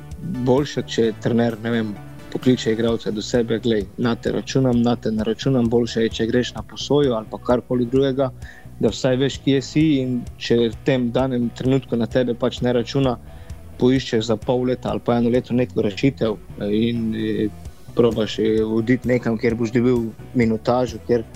boljše, 0.46 0.82
če 0.86 1.12
trener 1.22 1.56
vem, 1.62 1.94
pokliče 2.32 2.72
igralce 2.72 3.10
do 3.10 3.22
sebe, 3.22 3.58
gledaj, 3.58 3.86
na 3.98 4.14
te 4.14 4.32
računam, 4.32 4.82
na 4.82 4.96
te 4.96 5.10
ne 5.12 5.24
računam, 5.24 5.68
boljše 5.68 6.02
je, 6.02 6.08
če 6.08 6.26
greš 6.26 6.54
na 6.54 6.62
posojo 6.62 7.14
ali 7.14 7.42
karkoli 7.46 7.86
drugega, 7.86 8.30
da 8.80 8.88
vsaj 8.88 9.16
veš, 9.16 9.38
kje 9.44 9.60
si 9.62 9.82
in 10.00 10.22
če 10.38 10.56
v 10.62 10.78
tem 10.86 11.10
danem 11.12 11.50
trenutku 11.58 11.96
na 11.96 12.06
tebe 12.06 12.34
pač 12.34 12.62
ne 12.64 12.72
računa, 12.72 13.18
poiščeš 13.78 14.24
za 14.30 14.36
pol 14.36 14.64
leta 14.70 14.90
ali 14.90 15.00
pa 15.04 15.18
eno 15.18 15.30
leto 15.30 15.54
neko 15.54 15.82
rešitev 15.82 16.36
in 16.70 17.12
eh, 17.14 17.48
probaš 17.96 18.38
voditi 18.64 19.08
nekam, 19.08 19.36
kjer 19.38 19.54
boš 19.54 19.74
dobil 19.74 20.06
minutažo, 20.34 21.02
kjer 21.06 21.26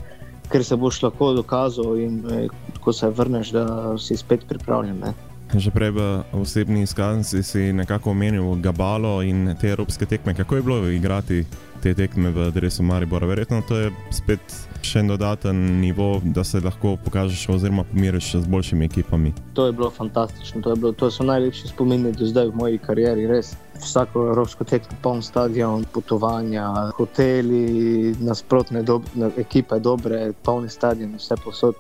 ker 0.51 0.65
se 0.65 0.77
boš 0.77 1.03
lahko 1.03 1.33
dokazal 1.33 1.99
in 2.01 2.23
eh, 2.31 2.49
ko 2.81 2.93
se 2.93 3.11
vrneš, 3.11 3.51
da 3.51 3.67
si 3.99 4.17
spet 4.17 4.47
pripravljen. 4.49 4.99
Ne. 4.99 5.15
Že 5.55 5.71
prej 5.71 5.91
v 5.95 6.01
osebni 6.35 6.83
izkaznici 6.83 7.43
si 7.43 7.73
nekako 7.73 8.11
omenil 8.11 8.57
Gabalo 8.63 9.23
in 9.23 9.55
te 9.61 9.71
evropske 9.71 10.07
tekme. 10.07 10.35
Kako 10.35 10.57
je 10.57 10.63
bilo 10.63 10.89
igrati 10.91 11.45
te 11.83 11.95
tekme 11.95 12.31
v 12.31 12.51
Dresu 12.51 12.83
Maribora? 12.83 13.27
Verjetno 13.27 13.63
to 13.69 13.77
je 13.79 13.93
spet 14.11 14.43
še 14.87 15.03
en 15.03 15.11
dodaten 15.11 15.59
nivo, 15.81 16.21
da 16.25 16.45
se 16.45 16.61
lahko 16.63 16.97
pokažeš 17.05 17.49
oziroma 17.57 17.85
pomiriš 17.85 18.33
z 18.41 18.51
boljšimi 18.51 18.87
ekipami. 18.87 19.33
To 19.59 19.67
je 19.67 19.73
bilo 19.73 19.91
fantastično, 19.91 20.63
to, 20.63 20.75
je 20.75 20.77
bilo, 20.77 20.93
to 20.93 21.11
so 21.11 21.27
najlepši 21.27 21.69
spomini 21.73 22.13
do 22.13 22.27
zdaj 22.27 22.51
v 22.53 22.61
moji 22.63 22.83
karieri. 22.83 23.27
Res. 23.27 23.55
Vsako 23.77 24.31
evropsko 24.31 24.65
tekmo, 24.65 24.97
poln 25.03 25.21
stadion, 25.23 25.85
potovanja, 25.93 26.71
hoteli, 26.97 28.15
nasprotne 28.25 28.81
dob, 28.83 29.05
ekipe, 29.37 29.77
dobre, 29.85 30.31
polni 30.47 30.73
stadion, 30.73 31.19
vse 31.21 31.37
posod. 31.45 31.77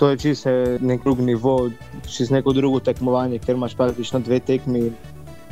To 0.00 0.08
je 0.08 0.16
čisto 0.16 0.50
nek 0.80 1.04
drug 1.04 1.20
nivo, 1.20 1.68
čez 2.08 2.30
neko 2.32 2.54
drugo 2.56 2.80
tekmovanje, 2.80 3.38
ker 3.44 3.58
imaš 3.58 3.76
praktično 3.76 4.22
dve 4.24 4.40
tekmi. 4.40 4.88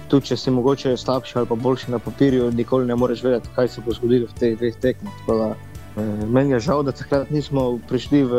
Tudi 0.09 0.31
če 0.31 0.39
si 0.41 0.51
mogoče 0.57 0.97
slabši 0.97 1.35
ali 1.37 1.49
pa 1.51 1.57
boljši 1.61 1.91
na 1.93 1.99
papirju, 2.01 2.49
nikoli 2.57 2.89
ne 2.89 2.97
moreš 2.97 3.27
vedeti, 3.27 3.53
kaj 3.55 3.69
se 3.69 3.85
bo 3.85 3.93
zgodilo 3.93 4.31
v 4.31 4.39
teh 4.41 4.57
dveh 4.57 4.79
tekmah. 4.81 5.68
Eh, 5.99 6.27
meni 6.27 6.51
je 6.51 6.61
žal, 6.61 6.83
da 6.83 6.93
takrat 6.93 7.31
nismo 7.31 7.79
prišli 7.89 8.23
v 8.23 8.33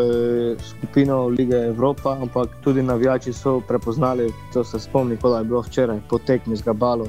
skupino 0.64 1.28
Lige 1.28 1.58
Evropa, 1.68 2.18
ampak 2.22 2.56
tudi 2.64 2.84
navijači 2.84 3.34
so 3.34 3.60
prepoznali, 3.60 4.34
to 4.54 4.64
se 4.64 4.80
spomni, 4.80 5.18
kot 5.18 5.38
je 5.38 5.44
bilo 5.44 5.62
včeraj, 5.62 6.00
po 6.10 6.18
tekmi 6.18 6.56
z 6.56 6.64
Gabalo. 6.64 7.08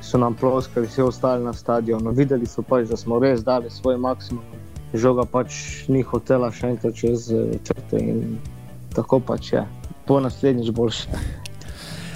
So 0.00 0.18
nam 0.18 0.34
ploskali, 0.34 0.86
vsi 0.86 1.02
ostali 1.02 1.44
na 1.44 1.52
stadionu. 1.52 2.10
Videli 2.10 2.46
so 2.46 2.62
pač, 2.62 2.88
da 2.88 2.96
smo 2.96 3.18
res 3.18 3.44
dali 3.44 3.70
svoj 3.70 3.98
maksimum 3.98 4.44
žoga 4.94 5.24
pač 5.26 5.86
ni 5.88 6.02
hotela 6.02 6.50
še 6.52 6.72
enkrat 6.74 6.94
čez 6.94 7.30
eh, 7.34 7.56
črte 7.66 8.00
in 8.00 8.38
tako 8.94 9.20
pač 9.20 9.52
je, 9.52 9.64
po 10.06 10.20
naslednjič 10.22 10.72
boljše. 10.76 11.20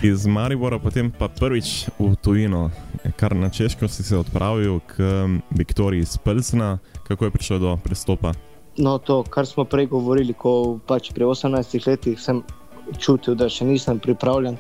Iz 0.03 0.27
Maribora 0.27 0.79
potem 0.79 1.11
pa 1.13 1.29
prvič 1.29 1.93
v 2.01 2.17
tujino, 2.17 2.71
kar 3.21 3.37
na 3.37 3.51
Češko 3.53 3.85
si 3.89 4.01
se 4.03 4.17
odpravil 4.17 4.81
k 4.81 4.97
Viktoriji 5.51 6.01
iz 6.01 6.17
Pelsna, 6.17 6.79
kako 7.05 7.25
je 7.25 7.31
prišlo 7.31 7.59
do 7.59 7.77
prestopa? 7.85 8.33
No, 8.79 8.99
to, 8.99 9.21
kar 9.23 9.47
smo 9.47 9.65
prej 9.69 9.91
govorili, 9.93 10.33
ko 10.33 10.81
pač 10.89 11.13
pri 11.13 11.29
18 11.29 11.85
letih 11.85 12.17
sem 12.17 12.41
čutil, 12.97 13.37
da 13.37 13.49
še 13.53 13.69
nisem 13.69 14.01
pripravljen 14.01 14.57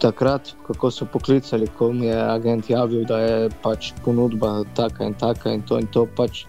takrat, 0.00 0.54
kako 0.64 0.88
so 0.90 1.04
poklicali, 1.04 1.68
ko 1.76 1.92
mi 1.92 2.08
je 2.08 2.16
agent 2.16 2.70
javil, 2.72 3.04
da 3.04 3.20
je 3.20 3.50
pač 3.60 3.92
ponudba 4.04 4.64
taka 4.72 5.04
in 5.04 5.12
taka 5.20 5.52
in 5.52 5.60
to 5.68 5.76
in 5.76 5.86
to. 5.92 6.06
Pač 6.16 6.46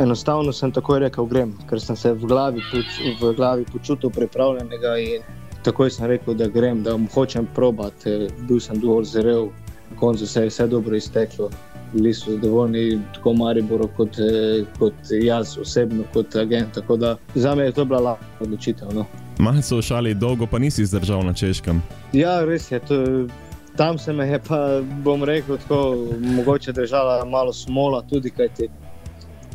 enostavno 0.00 0.56
sem 0.56 0.72
takoj 0.72 1.04
rekel, 1.04 1.28
grem, 1.28 1.52
ker 1.68 1.84
sem 1.84 1.96
se 1.96 2.16
v 2.16 2.32
glavi, 2.32 2.64
v 3.20 3.34
glavi 3.36 3.68
počutil 3.68 4.08
pripravljenega 4.08 4.96
in 5.04 5.36
takoj 5.64 5.90
sem 5.90 6.06
rekel, 6.06 6.34
da 6.34 6.48
grem, 6.48 6.82
da 6.82 6.98
hočem 7.14 7.48
probati. 7.54 8.28
Bil 8.48 8.60
sem 8.60 8.80
dovolj 8.80 9.04
zrel, 9.04 9.48
na 9.90 9.96
koncu 9.96 10.26
se 10.26 10.42
je 10.42 10.48
vse 10.48 10.66
dobro 10.66 10.96
izteklo. 10.96 11.50
Bili 11.92 12.12
so 12.14 12.30
zadovoljni, 12.30 13.00
tako 13.14 13.32
Maribor, 13.32 13.86
kot, 13.96 14.16
kot 14.78 14.94
jaz 15.22 15.58
osebno, 15.58 16.04
kot 16.12 16.36
agent. 16.36 16.74
Tako 16.74 16.96
da 16.96 17.16
za 17.34 17.54
me 17.54 17.64
je 17.64 17.72
to 17.72 17.84
bila 17.84 18.00
lahka 18.00 18.44
odločitev. 18.44 18.88
No. 18.94 19.06
Malo 19.38 19.62
so 19.62 19.82
šali, 19.82 20.14
dolgo 20.14 20.46
pa 20.46 20.58
nisi 20.58 20.86
zdržal 20.86 21.24
na 21.24 21.32
češkem. 21.32 21.82
Ja, 22.12 22.44
res 22.44 22.70
je. 22.70 22.80
To, 22.80 23.26
tam 23.76 23.98
se 23.98 24.12
me 24.12 24.26
je, 24.28 24.38
pa 24.48 24.80
bom 25.04 25.24
rekel, 25.24 25.56
tako 25.56 25.96
mogoče 26.20 26.72
držala 26.72 27.24
malo 27.24 27.52
smola, 27.52 28.02
tudi 28.02 28.30
kajti 28.30 28.68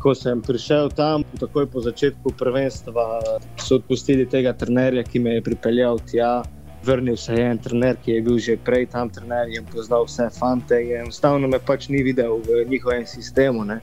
ko 0.04 0.12
sem 0.12 0.42
prišel 0.44 0.92
tam, 0.92 1.24
takoj 1.40 1.64
po 1.72 1.80
začetku 1.80 2.36
prvenstva, 2.36 3.24
so 3.56 3.80
odpustili 3.80 4.28
tega 4.28 4.52
trenerja, 4.52 5.00
ki 5.00 5.24
me 5.24 5.38
je 5.38 5.46
pripeljal 5.48 5.96
tja. 6.04 6.44
Vrnil 6.84 7.16
se 7.16 7.32
je 7.32 7.44
en 7.48 7.58
trener, 7.58 7.96
ki 7.96 8.12
je 8.12 8.22
bil 8.26 8.36
že 8.36 8.58
prej 8.60 8.84
tam 8.92 9.08
trener 9.08 9.48
in 9.48 9.64
poznal 9.64 10.04
vse 10.04 10.28
fante. 10.36 10.76
Enostavno 10.76 11.48
me 11.48 11.56
pač 11.56 11.88
ni 11.88 12.02
videl 12.04 12.44
v 12.44 12.66
njihovem 12.68 13.06
sistemu. 13.08 13.64
Ne. 13.64 13.80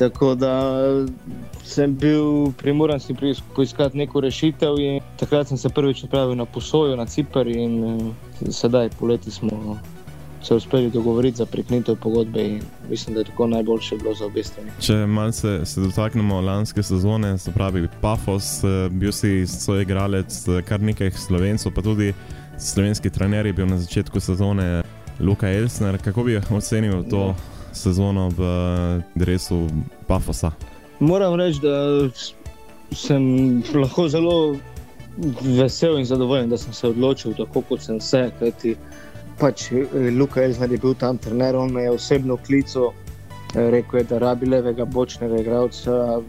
Tako 0.00 0.32
da 0.34 0.56
sem 1.60 1.92
bil 1.92 2.48
primoran 2.56 3.00
si 3.00 3.12
poiskati 3.54 4.00
neko 4.00 4.24
rešitev. 4.24 4.80
Takrat 5.20 5.52
sem 5.52 5.60
se 5.60 5.68
prvič 5.68 6.08
odpravil 6.08 6.40
na 6.40 6.48
posojo 6.48 6.96
na 6.96 7.04
Cipr 7.04 7.46
in 7.46 7.84
eh, 7.84 8.50
sedaj 8.50 8.96
poleti 8.96 9.30
smo 9.30 9.76
se 10.44 10.54
uspeli 10.54 10.90
dogovoriti 10.90 11.36
za 11.36 11.46
preknitev 11.46 11.96
pogodbe 11.96 12.44
in 12.44 12.62
mislim, 12.90 13.14
da 13.14 13.20
je 13.20 13.24
tako 13.24 13.46
najboljše 13.46 13.96
bilo 13.96 14.14
za 14.14 14.26
obe 14.26 14.44
strani. 14.44 14.70
Če 14.80 15.06
malce 15.06 15.66
se 15.66 15.80
dotaknemo 15.80 16.40
lanske 16.40 16.82
sezone, 16.82 17.38
se 17.38 17.52
pravi 17.52 17.88
Pafos, 18.00 18.64
eh, 18.64 18.88
bil 18.90 19.12
si 19.12 19.46
svoj 19.46 19.82
igralec, 19.82 20.48
eh, 20.48 20.62
kar 20.62 20.80
nekaj 20.80 21.10
slovencev, 21.10 21.72
pa 21.74 21.82
tudi 21.82 22.12
slovenski 22.58 23.10
trener 23.10 23.46
je 23.46 23.52
bil 23.52 23.66
na 23.66 23.78
začetku 23.78 24.20
sezone 24.20 24.82
Luka 25.20 25.48
Elsner. 25.48 25.98
Kako 25.98 26.24
bi 26.24 26.40
ocenil 26.50 27.02
to 27.10 27.26
ja. 27.26 27.34
sezono 27.72 28.28
v 28.28 28.44
drevesu 29.14 29.68
Pafosa? 30.06 30.50
Moram 31.00 31.34
reči, 31.34 31.60
da 31.62 32.08
sem 32.92 33.62
lahko 33.74 34.08
zelo 34.08 34.56
vesel 35.40 35.98
in 35.98 36.04
zadovoljen, 36.04 36.50
da 36.50 36.58
sem 36.58 36.72
se 36.72 36.88
odločil 36.88 37.34
tako, 37.34 37.62
kot 37.62 37.82
sem 37.82 38.00
se. 38.00 38.30
Kajti, 38.38 38.76
pač 39.38 39.70
eh, 39.72 40.10
Luka 40.10 40.42
Elžir 40.42 40.72
je 40.72 40.78
bil 40.78 40.94
tam 40.94 41.18
trener, 41.18 41.56
on 41.56 41.72
me 41.72 41.82
je 41.82 41.90
osebno 41.90 42.36
klical, 42.36 42.92
eh, 43.54 43.70
rekel 43.70 44.00
je, 44.00 44.04
da 44.04 44.18
rabi 44.18 44.46
levega 44.46 44.84
bočnega 44.84 45.40
igralca. 45.40 46.20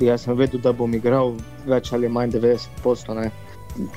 Jaz 0.00 0.22
sem 0.24 0.36
vedel, 0.38 0.60
da 0.62 0.72
bom 0.72 0.92
igral 0.94 1.34
več 1.66 1.92
ali 1.92 2.08
manj 2.08 2.36
90%. 2.36 3.30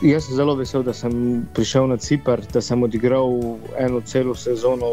Jaz 0.01 0.25
sem 0.25 0.35
zelo 0.35 0.55
vesel, 0.57 0.83
da 0.83 0.93
sem 0.93 1.45
prišel 1.53 1.87
na 1.89 1.97
Cipr, 1.97 2.41
da 2.53 2.61
sem 2.61 2.83
odigral 2.83 3.37
eno 3.77 4.01
celo 4.05 4.33
sezono 4.35 4.89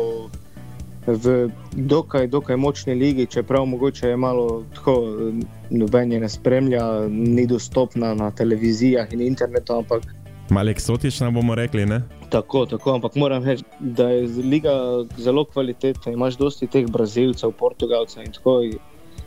v 1.09 1.49
dokaj, 1.73 2.27
dokaj 2.29 2.57
močni 2.57 2.95
ligi, 2.95 3.27
čeprav 3.27 3.65
mogoče 3.67 4.09
je 4.09 4.17
malo 4.17 4.65
tako, 4.75 5.17
noben 5.71 6.13
je 6.13 6.21
ne 6.21 6.29
spremlja, 6.29 7.09
ni 7.09 7.47
dostopna 7.47 8.15
na 8.15 8.31
televizijah 8.31 9.13
in 9.13 9.21
internetu, 9.21 9.73
ampak 9.73 10.03
Malo 10.51 10.71
eksotično 10.71 11.31
bomo 11.31 11.55
rekli. 11.55 11.87
Ne? 11.87 12.03
Tako, 12.31 12.67
tako, 12.67 12.95
ampak 12.95 13.17
moram 13.17 13.45
reči, 13.45 13.65
da 13.81 14.09
je 14.09 14.27
liga 14.45 14.73
zelo 15.17 15.45
kvalitetna. 15.45 16.13
Imáš 16.13 16.37
dosti 16.37 16.67
teh 16.67 16.87
Brazilcev, 16.87 17.53
Portugalcev 17.53 18.25
in 18.25 18.33
tako. 18.33 18.61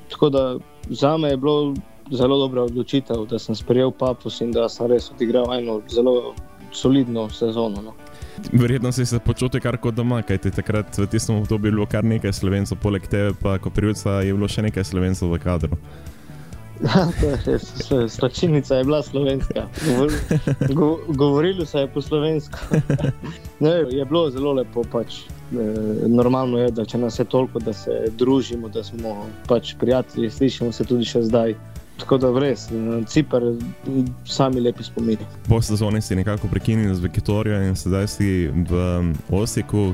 Tako 0.09 0.29
da 0.29 0.57
za 0.89 1.17
me 1.17 1.29
je 1.29 1.37
bilo 1.37 1.73
zelo 2.11 2.37
dobra 2.37 2.63
odločitev, 2.63 3.25
da 3.25 3.39
sem 3.39 3.55
sprejel 3.55 3.91
Papus 3.91 4.41
in 4.41 4.51
da 4.51 4.69
sem 4.69 4.87
res 4.91 5.11
odigral 5.11 5.53
eno 5.53 5.81
zelo 5.89 6.33
solidno 6.71 7.29
sezono. 7.29 7.81
No. 7.81 7.93
Verjetno 8.51 8.91
si 8.91 9.05
se 9.05 9.19
počutil 9.19 9.61
kar 9.61 9.77
kot 9.77 9.95
doma, 9.95 10.21
kajti 10.21 10.51
takrat 10.51 10.97
v 10.97 11.07
tistem 11.07 11.35
obdobju 11.35 11.67
je 11.67 11.71
bilo 11.71 11.85
kar 11.85 12.03
nekaj 12.03 12.33
slovencev, 12.33 12.77
poleg 12.81 13.07
tebe 13.07 13.33
pa 13.41 13.57
kot 13.59 13.73
prijatelja 13.73 14.21
je 14.21 14.33
bilo 14.33 14.47
še 14.47 14.65
nekaj 14.67 14.83
slovencev 14.83 15.31
v 15.31 15.39
kadru. 15.43 15.77
Slačilnica 18.15 18.75
je 18.75 18.83
bila 18.83 19.03
slovenska, 19.03 19.67
Govor, 20.69 20.99
govorili 21.07 21.65
so 21.65 21.87
po 21.93 22.01
slovensko. 22.01 22.59
Ne, 23.59 23.69
je 23.69 24.05
bilo 24.05 24.29
zelo 24.29 24.53
lepo. 24.53 24.83
Pač. 24.91 25.19
E, 25.19 25.27
normalno 26.07 26.57
je, 26.57 26.71
da 26.71 26.85
če 26.85 26.97
nas 26.97 27.19
je 27.19 27.25
toliko, 27.25 27.59
da 27.59 27.73
se 27.73 27.91
družimo, 28.17 28.69
da 28.69 28.83
smo 28.83 29.27
pač 29.47 29.75
prijatelji, 29.79 30.29
slišimo 30.29 30.71
se 30.71 30.85
tudi 30.85 31.05
še 31.05 31.21
zdaj. 31.21 31.55
Tako 32.01 32.17
da 32.17 32.31
res, 32.39 32.65
Cipr, 33.07 33.43
sami 34.25 34.61
lepi 34.61 34.83
spomini. 34.83 35.27
Po 35.45 35.61
sezoni 35.61 36.01
si 36.01 36.15
nekako 36.17 36.49
prekinil 36.49 36.95
z 36.95 37.05
Vikitorijo 37.05 37.59
in 37.61 37.75
sedaj 37.77 38.07
si 38.07 38.47
v 38.49 38.81
Osiku, 39.29 39.91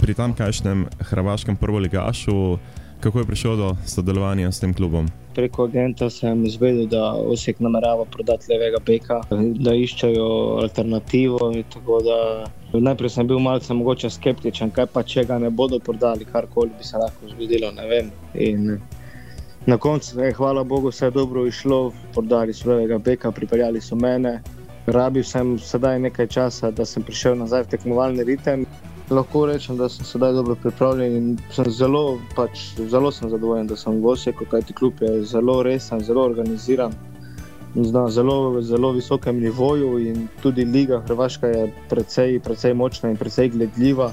pri 0.00 0.14
tamkajšnjem 0.14 0.84
hrvaškem 1.08 1.56
prvoligašu. 1.56 2.58
Kako 3.00 3.18
je 3.18 3.24
prišel 3.24 3.56
do 3.56 3.76
sodelovanja 3.86 4.52
s 4.52 4.60
tem 4.60 4.74
klubom? 4.74 5.08
Preko 5.38 5.68
agenta 5.68 6.08
sem 6.10 6.40
izvedel, 6.48 6.88
da 6.90 7.12
Osek 7.14 7.60
namerava 7.62 8.02
prodati 8.10 8.48
levega 8.50 8.80
beka, 8.86 9.20
da 9.62 9.74
iščejo 9.78 10.24
alternativo. 10.64 11.38
Najprej 12.74 13.12
sem 13.14 13.28
bil 13.30 13.38
malce 13.38 13.76
mogoče 13.78 14.10
skeptičen, 14.10 14.72
kaj 14.74 14.88
pa 14.90 15.04
če 15.06 15.22
ga 15.30 15.38
ne 15.38 15.50
bodo 15.60 15.78
prodali, 15.78 16.26
karkoli 16.26 16.74
bi 16.74 16.84
se 16.88 16.98
lahko 16.98 17.30
zgodilo. 17.30 17.70
Na 19.66 19.78
koncu 19.78 20.20
je, 20.20 20.32
hvala 20.34 20.64
Bogu, 20.64 20.90
vse 20.90 21.10
dobro 21.14 21.46
išlo, 21.46 21.92
prodali 22.18 22.52
so 22.52 22.72
levega 22.72 22.98
beka, 22.98 23.30
pripeljali 23.30 23.80
so 23.80 23.94
mene. 23.94 24.40
Rabil 24.90 25.22
sem 25.22 25.54
sedaj 25.62 25.98
nekaj 26.08 26.26
časa, 26.34 26.70
da 26.74 26.82
sem 26.88 27.06
prišel 27.06 27.38
nazaj 27.38 27.68
v 27.68 27.76
tekmovalni 27.76 28.26
ritem 28.26 28.66
lahko 29.10 29.46
rečem, 29.46 29.76
da 29.76 29.88
sem 29.88 30.04
sedaj 30.04 30.32
dobro 30.32 30.54
pripravljen 30.62 31.16
in 31.16 31.28
sem 31.52 31.70
zelo, 31.70 32.18
pač, 32.36 32.60
zelo 32.90 33.12
sem 33.12 33.30
zadovoljen, 33.30 33.66
da 33.66 33.76
sem 33.76 34.00
v 34.02 34.06
Osijeku, 34.12 34.44
kajti 34.50 34.72
klub 34.72 35.00
je 35.00 35.24
zelo 35.24 35.62
resen, 35.62 36.04
zelo 36.04 36.24
organiziran. 36.24 36.92
Na 37.74 38.08
zelo, 38.10 38.62
zelo 38.62 38.92
visokem 38.92 39.40
nivoju, 39.40 39.98
in 39.98 40.28
tudi 40.42 40.64
Liga 40.64 41.02
Hrvaška 41.06 41.46
je 41.46 41.72
precej, 41.88 42.40
precej 42.40 42.74
močna 42.74 43.10
in 43.10 43.16
precej 43.16 43.48
gledljiva. 43.48 44.12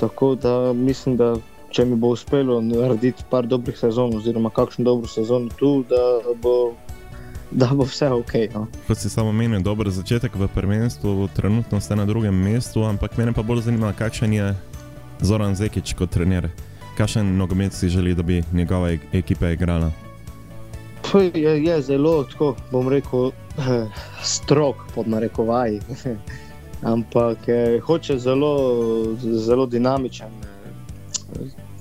Tako 0.00 0.34
da 0.34 0.72
mislim, 0.72 1.16
da 1.16 1.34
če 1.70 1.84
mi 1.84 1.96
bo 1.96 2.08
uspelo 2.16 2.60
narediti 2.60 3.24
par 3.30 3.46
dobrih 3.46 3.78
sezon, 3.78 4.16
oziroma 4.16 4.50
kakšno 4.50 4.84
dobro 4.84 5.08
sezono 5.08 5.48
tu, 5.56 5.84
da 5.88 6.34
bo 6.42 6.72
da 7.50 7.66
bo 7.72 7.84
vse 7.84 8.10
ok. 8.10 8.32
No. 8.54 8.66
Kot 8.86 8.98
si 8.98 9.10
samo 9.10 9.32
menil, 9.32 9.60
dober 9.60 9.90
začetek 9.90 10.34
v 10.34 10.48
prvenstvu, 10.54 11.28
trenutno 11.36 11.80
ste 11.80 11.96
na 11.96 12.04
drugem 12.04 12.34
mestu, 12.34 12.84
ampak 12.84 13.16
mene 13.16 13.32
pa 13.32 13.42
bolj 13.42 13.60
zanima, 13.68 13.92
kakšen 13.92 14.32
je 14.32 14.54
Zoran 15.20 15.54
Zekič 15.54 15.94
kot 15.94 16.10
trener. 16.10 16.50
Kakšen 16.96 17.36
nogomet 17.36 17.72
si 17.72 17.88
želi, 17.88 18.14
da 18.14 18.22
bi 18.22 18.42
njegova 18.52 18.90
ekipa 19.12 19.50
igrala? 19.50 19.90
Je, 21.34 21.64
je 21.64 21.82
zelo, 21.82 22.24
tako 22.24 22.56
bom 22.72 22.88
rekel, 22.88 23.30
strok 24.22 24.76
pod 24.94 25.08
narekovaji. 25.08 25.80
Ampak 26.92 27.48
je, 27.48 27.80
hoče 27.80 28.18
zelo, 28.18 28.74
zelo 29.16 29.66
dinamičen, 29.66 30.28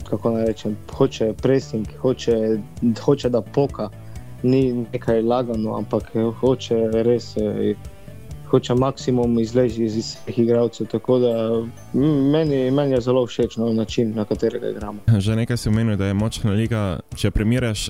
kako 0.09 0.31
naj 0.31 0.45
rečem, 0.45 0.77
hoče 0.93 1.33
pressing, 1.41 1.87
hoče, 2.01 2.59
hoče 3.03 3.29
da 3.29 3.41
poka 3.41 3.89
ni 4.43 4.85
nekaj 4.93 5.21
lagano, 5.21 5.77
ampak 5.77 6.11
hoče 6.39 7.03
res. 7.03 7.35
Eh, 7.37 7.75
hoče 8.49 8.73
maksimum 8.73 9.39
izleči 9.39 9.83
iz 9.83 9.97
vseh 9.97 10.39
igralcev. 10.39 10.87
Tako 10.87 11.19
da 11.19 11.31
meni, 12.31 12.71
meni 12.71 12.91
je 12.91 13.01
zelo 13.01 13.25
všeč 13.25 13.57
no, 13.57 13.73
način, 13.73 14.13
na 14.15 14.25
katerega 14.25 14.69
igramo. 14.69 14.99
Že 15.17 15.35
nekaj 15.35 15.57
si 15.57 15.69
omenil, 15.69 15.97
da 15.97 16.05
je 16.05 16.13
močna 16.13 16.51
liga. 16.51 16.99
Če 17.15 17.31
primerjaš, 17.31 17.89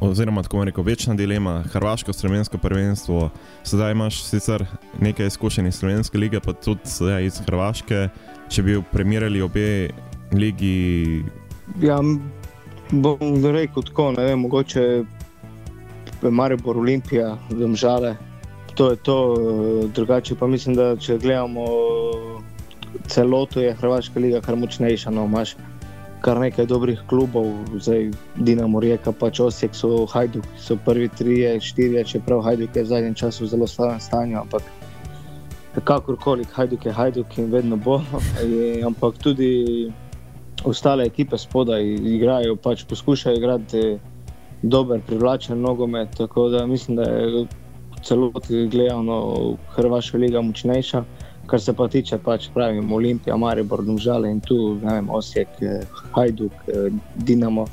oziroma 0.00 0.42
tako 0.42 0.64
reko, 0.64 0.82
večna 0.82 1.14
dilema, 1.14 1.62
Hrvaško, 1.72 2.12
slovensko 2.12 2.58
prvenstvo, 2.58 3.30
sedaj 3.62 3.92
imaš 3.92 4.22
sicer 4.24 4.66
nekaj 5.00 5.26
izkušenj 5.26 5.68
iz 5.68 5.74
slovenske 5.74 6.18
lige, 6.18 6.40
pa 6.40 6.52
tudi 6.52 6.80
iz 7.26 7.40
Hrvaške. 7.46 8.08
Če 8.48 8.62
bi 8.62 8.82
primerjali 8.92 9.42
obe 9.42 9.90
ligi. 10.32 11.22
Ja, 11.82 12.00
bom 12.90 13.44
rekel 13.44 13.82
tako, 13.82 14.12
ne 14.12 14.24
vem, 14.24 14.40
mogoče. 14.40 15.04
Maribor, 16.30 16.78
Olimpija, 16.78 17.38
Domžale. 17.50 18.16
To 18.74 18.90
je 18.90 18.96
to, 18.96 19.36
drugače 19.94 20.34
pa 20.34 20.46
mislim, 20.46 20.76
da 20.76 20.96
če 20.96 21.18
gledamo 21.18 21.64
celoto, 23.06 23.60
je 23.60 23.74
Hrvaška 23.74 24.20
liga 24.20 24.40
kar 24.40 24.56
močnejša. 24.56 25.10
No, 25.10 25.24
imaš 25.24 25.56
kar 26.24 26.40
nekaj 26.40 26.66
dobrih 26.66 27.02
klubov, 27.06 27.52
zdaj 27.78 28.10
Dinamo, 28.36 28.80
Rijeka, 28.80 29.12
pač 29.12 29.40
Osijek, 29.40 29.74
so 29.76 30.06
Hajduk, 30.10 30.46
so 30.58 30.76
prvi 30.76 31.08
tri, 31.08 31.36
štiri, 31.60 32.04
čeprav 32.08 32.42
Hajduk 32.42 32.76
je 32.76 32.82
v 32.82 32.92
zadnjem 32.94 33.14
času 33.14 33.46
zelo 33.46 33.66
slabem 33.66 34.00
stanju. 34.00 34.40
Ampak 34.40 34.62
kakorkoli, 35.84 36.46
hajduk 36.54 36.86
je 36.86 36.92
hajduk 36.92 37.38
in 37.38 37.50
vedno 37.50 37.76
bo. 37.76 38.00
Ampak 38.88 39.18
tudi 39.18 39.92
ostale 40.64 41.04
ekipe 41.04 41.38
spodaj 41.38 41.84
igrajo, 41.84 42.56
pač 42.56 42.84
poskušajo 42.88 43.36
igrati 43.36 43.98
dober, 44.68 45.00
privlačen 45.06 45.60
nogomet. 45.60 46.08
Tako 46.16 46.48
da 46.48 46.66
mislim, 46.66 46.96
da 46.96 47.02
je 47.02 47.46
celoti 48.02 48.66
gledano 48.66 49.56
Hrvaška 49.68 50.18
liga 50.18 50.40
močnejša. 50.40 51.04
Kar 51.46 51.60
se 51.60 51.72
pa 51.72 51.88
tiče, 51.88 52.18
pač 52.18 52.48
pravim, 52.54 52.92
Olimpija, 52.92 53.36
Maribor, 53.36 53.82
Domžale 53.84 54.30
in 54.30 54.40
tu, 54.40 54.78
ne 54.82 54.94
vem, 54.94 55.10
Osijek, 55.10 55.48
Hajduk, 56.14 56.52
Dinamo, 57.16 57.66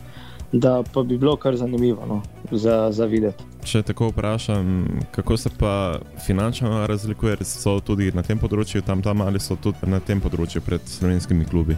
da 0.51 0.83
pa 0.93 1.03
bi 1.03 1.17
bilo 1.17 1.35
kar 1.35 1.55
zanimivo 1.55 2.05
no, 2.05 2.21
za, 2.51 2.91
za 2.91 3.05
videti. 3.05 3.43
Če 3.63 3.81
tako 3.81 4.09
vprašam, 4.09 4.87
kako 5.11 5.37
se 5.37 5.49
pa 5.59 5.99
finančno 6.25 6.87
razlikuje, 6.87 7.37
so 7.45 7.77
tudi 7.79 8.11
na 8.11 8.23
tem 8.25 8.39
področju 8.41 8.81
tam, 8.81 9.01
tam 9.01 9.21
ali 9.21 9.39
so 9.39 9.55
tudi 9.55 9.87
na 9.87 10.01
tem 10.03 10.19
področju 10.21 10.63
pred 10.65 10.83
slovenskimi 10.89 11.45
klubi? 11.45 11.77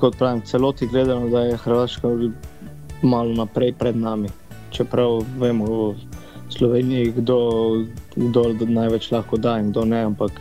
Kot 0.00 0.16
pravim, 0.16 0.40
celoti 0.46 0.86
gledano, 0.86 1.28
da 1.28 1.44
je 1.44 1.60
Hrvaška 1.60 2.14
malo 3.02 3.34
naprej 3.36 3.74
pred 3.78 3.96
nami. 3.96 4.30
Čeprav 4.74 5.22
vemo 5.38 5.94
v 5.94 6.50
Sloveniji, 6.50 7.14
kdo, 7.22 7.38
kdo 8.18 8.42
največ 8.66 9.10
lahko 9.14 9.38
da 9.38 9.58
in 9.62 9.70
kdo 9.70 9.84
ne, 9.86 10.02
ampak 10.10 10.34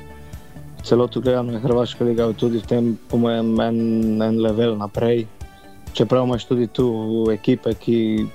celoti 0.84 1.22
gledano 1.22 1.54
je 1.54 1.60
Hrvaška 1.60 2.06
liga 2.06 2.34
tudi 2.34 2.60
v 2.60 2.67
tem, 2.67 2.84
po 3.10 3.17
mojem, 3.17 3.54
en, 3.62 3.78
en 4.22 4.41
level 4.41 4.78
naprej. 4.78 5.28
Čeprav 5.93 6.26
imaš 6.26 6.50
tudi 6.50 6.67
tu 6.67 6.89
ekipe, 7.32 7.74
ki 7.78 8.26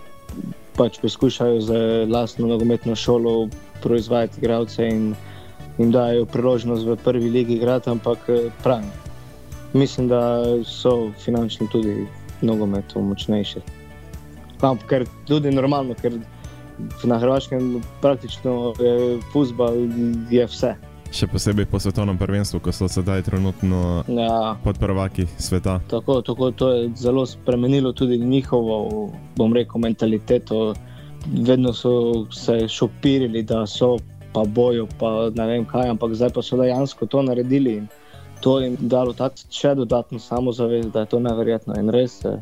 pač 0.79 1.01
poskušajo 1.03 1.61
z 1.61 1.71
lastno 2.07 2.47
nogometno 2.47 2.95
šolo 2.95 3.49
proizvajati 3.83 4.39
igralce 4.39 4.87
in 4.87 5.15
jim 5.79 5.91
dajo 5.91 6.27
priložnost 6.27 6.87
v 6.87 6.97
prvi 6.97 7.31
ligi 7.31 7.59
igrati, 7.59 7.91
ampak 7.91 8.19
pravim, 8.63 8.91
mislim, 9.73 10.09
da 10.09 10.43
so 10.65 11.11
finančno 11.19 11.67
tudi 11.73 12.07
nogometu 12.43 13.03
močnejši. 13.03 13.78
Ampak 14.61 14.87
ker 14.89 15.05
tudi 15.27 15.51
normalno, 15.51 15.95
ker 15.95 16.13
na 17.05 17.19
Hrvaškem 17.19 17.83
praktično 18.01 18.75
je 18.79 19.19
futbal 19.33 19.75
je 20.31 20.47
vse. 20.47 20.75
Še 21.09 21.27
posebej 21.27 21.65
po 21.67 21.79
svetovnem 21.81 22.19
prvenstvu, 22.19 22.61
ko 22.61 22.73
so 22.73 22.89
sedaj 22.89 23.23
trenutno 23.23 24.05
Ja. 24.07 24.57
pod 24.65 24.77
prvaki 24.79 25.25
sveta. 25.39 25.81
Tako, 25.89 26.21
tako 26.23 26.51
to 26.51 26.69
je 26.71 26.91
zelo 26.97 27.27
spremenilo 27.27 27.93
tudi 27.93 28.19
njihovo, 28.19 29.09
bom 29.37 29.53
rekel, 29.53 29.81
mentaliteto. 29.81 30.75
Vedno 31.27 31.73
so 31.73 31.91
se 32.31 32.69
šopirili, 32.69 33.43
da 33.43 33.67
so 33.67 33.97
pa 34.33 34.45
bojo, 34.45 34.87
pa 34.99 35.31
ne 35.35 35.47
vem 35.47 35.65
kaj, 35.65 35.89
ampak 35.89 36.13
zdaj 36.15 36.31
pa 36.31 36.43
so 36.43 36.57
dejansko 36.57 37.07
to 37.07 37.23
naredili 37.23 37.77
in 37.77 37.89
to 38.41 38.61
jim 38.61 38.77
dalo 38.81 39.13
tak, 39.13 39.33
še 39.51 39.75
dodatno 39.75 40.19
samozavest, 40.19 40.93
da 40.93 41.01
je 41.01 41.07
to 41.07 41.19
neverjetno 41.21 41.75
in 41.75 41.89
res. 41.91 42.21
eh, 42.25 42.37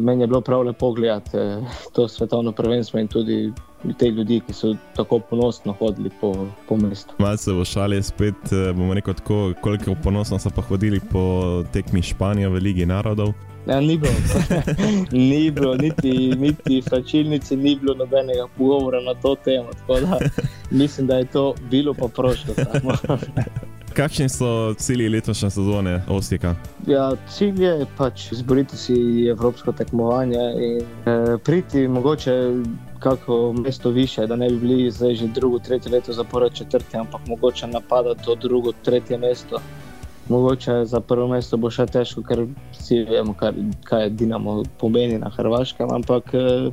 Meni 0.00 0.22
je 0.22 0.26
bilo 0.26 0.40
prav 0.40 0.62
lepo 0.62 0.92
gledati 0.92 1.36
eh, 1.36 1.60
to 1.92 2.08
svetovno 2.08 2.52
prvenstvo 2.52 3.00
in 3.00 3.08
tudi 3.08 3.52
te 3.98 4.10
ljudi, 4.10 4.40
ki 4.46 4.52
so 4.52 4.74
tako 4.96 5.18
ponosno 5.18 5.72
hodili 5.72 6.10
po, 6.20 6.46
po 6.68 6.76
mestu. 6.76 7.14
Malce 7.18 7.52
v 7.52 7.64
šali 7.64 8.02
spet, 8.02 8.52
eh, 8.52 8.72
bomo 8.72 8.94
rekel 8.94 9.14
tako, 9.14 9.52
koliko 9.60 9.94
ponosno 10.04 10.38
so 10.38 10.50
pa 10.50 10.62
hodili 10.62 11.00
po 11.12 11.64
tekmi 11.72 12.02
Španije 12.02 12.48
v 12.48 12.60
Ligi 12.60 12.86
narodov. 12.86 13.32
Ja, 13.66 13.80
ni 13.80 13.98
bilo, 13.98 14.12
ni 15.30 15.50
bilo 15.50 15.74
niti, 15.74 16.12
niti 16.36 16.80
v 16.80 16.84
Fračilnici, 16.88 17.56
ni 17.56 17.76
bilo 17.76 17.94
nobenega 17.94 18.46
pogovora 18.58 19.00
na 19.00 19.14
to 19.14 19.34
temo. 19.44 19.70
Da, 19.88 20.18
mislim, 20.70 21.06
da 21.06 21.16
je 21.16 21.24
to 21.24 21.54
bilo 21.70 21.94
pa 21.94 22.08
prošlo. 22.08 22.54
Kakšni 23.96 24.28
so 24.28 24.74
cilji 24.74 25.08
letošnje 25.08 25.50
sezone 25.50 26.02
Ostika? 26.08 26.54
Ja, 26.86 27.12
cilj 27.28 27.62
je 27.64 27.86
pač 27.96 28.32
izboriti 28.32 28.76
si 28.76 29.26
evropsko 29.30 29.72
tekmovanje 29.72 30.38
in 30.58 30.80
eh, 30.80 31.38
priti 31.44 31.88
mogoče 31.88 32.52
kako 32.98 33.52
mesto 33.52 33.90
više, 33.90 34.26
da 34.26 34.36
ne 34.36 34.50
bi 34.50 34.56
bili 34.56 34.90
zdaj 34.90 35.14
že 35.14 35.26
drugo, 35.26 35.58
tretje 35.58 35.92
leto 35.92 36.12
zapored 36.12 36.52
četrti, 36.52 36.96
ampak 36.96 37.20
mogoče 37.26 37.66
napadati 37.66 38.24
to 38.24 38.34
drugo, 38.34 38.72
tretje 38.84 39.18
mesto. 39.18 39.60
Mogoče 40.28 40.84
za 40.84 41.00
prvo 41.00 41.28
mesto 41.28 41.56
bo 41.56 41.70
še 41.70 41.86
težko, 41.86 42.22
ker 42.26 42.46
vsi 42.74 43.04
vemo, 43.06 43.34
kar, 43.38 43.54
kaj 43.86 44.10
Dinamo 44.18 44.62
pomeni 44.80 45.20
na 45.22 45.30
Hrvaškem, 45.30 45.92
ampak 45.94 46.34
eh, 46.34 46.70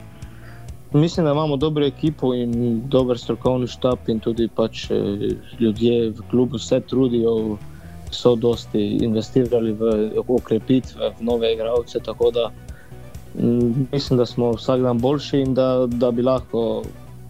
mislim, 0.94 1.26
da 1.26 1.32
imamo 1.32 1.58
dobro 1.58 1.86
ekipo 1.86 2.34
in 2.34 2.82
dober 2.90 3.20
strokovni 3.20 3.68
štab 3.68 4.10
in 4.10 4.20
tudi 4.20 4.50
pač 4.56 4.88
eh, 4.90 5.38
ljudje 5.60 6.10
v 6.10 6.26
klubu 6.32 6.58
se 6.58 6.82
trudijo, 6.82 7.60
so 8.14 8.36
dosti 8.36 8.82
investirali 9.02 9.74
v 9.74 10.22
okrepitve, 10.28 11.14
v 11.20 11.26
nove 11.26 11.54
igralce, 11.54 12.00
tako 12.00 12.32
da 12.32 12.52
mm, 13.40 13.88
mislim, 13.92 14.18
da 14.18 14.26
smo 14.26 14.52
vsak 14.52 14.82
dan 14.82 15.00
boljši 15.00 15.40
in 15.40 15.54
da, 15.54 15.88
da 15.88 16.12
bi 16.12 16.22
lahko 16.22 16.84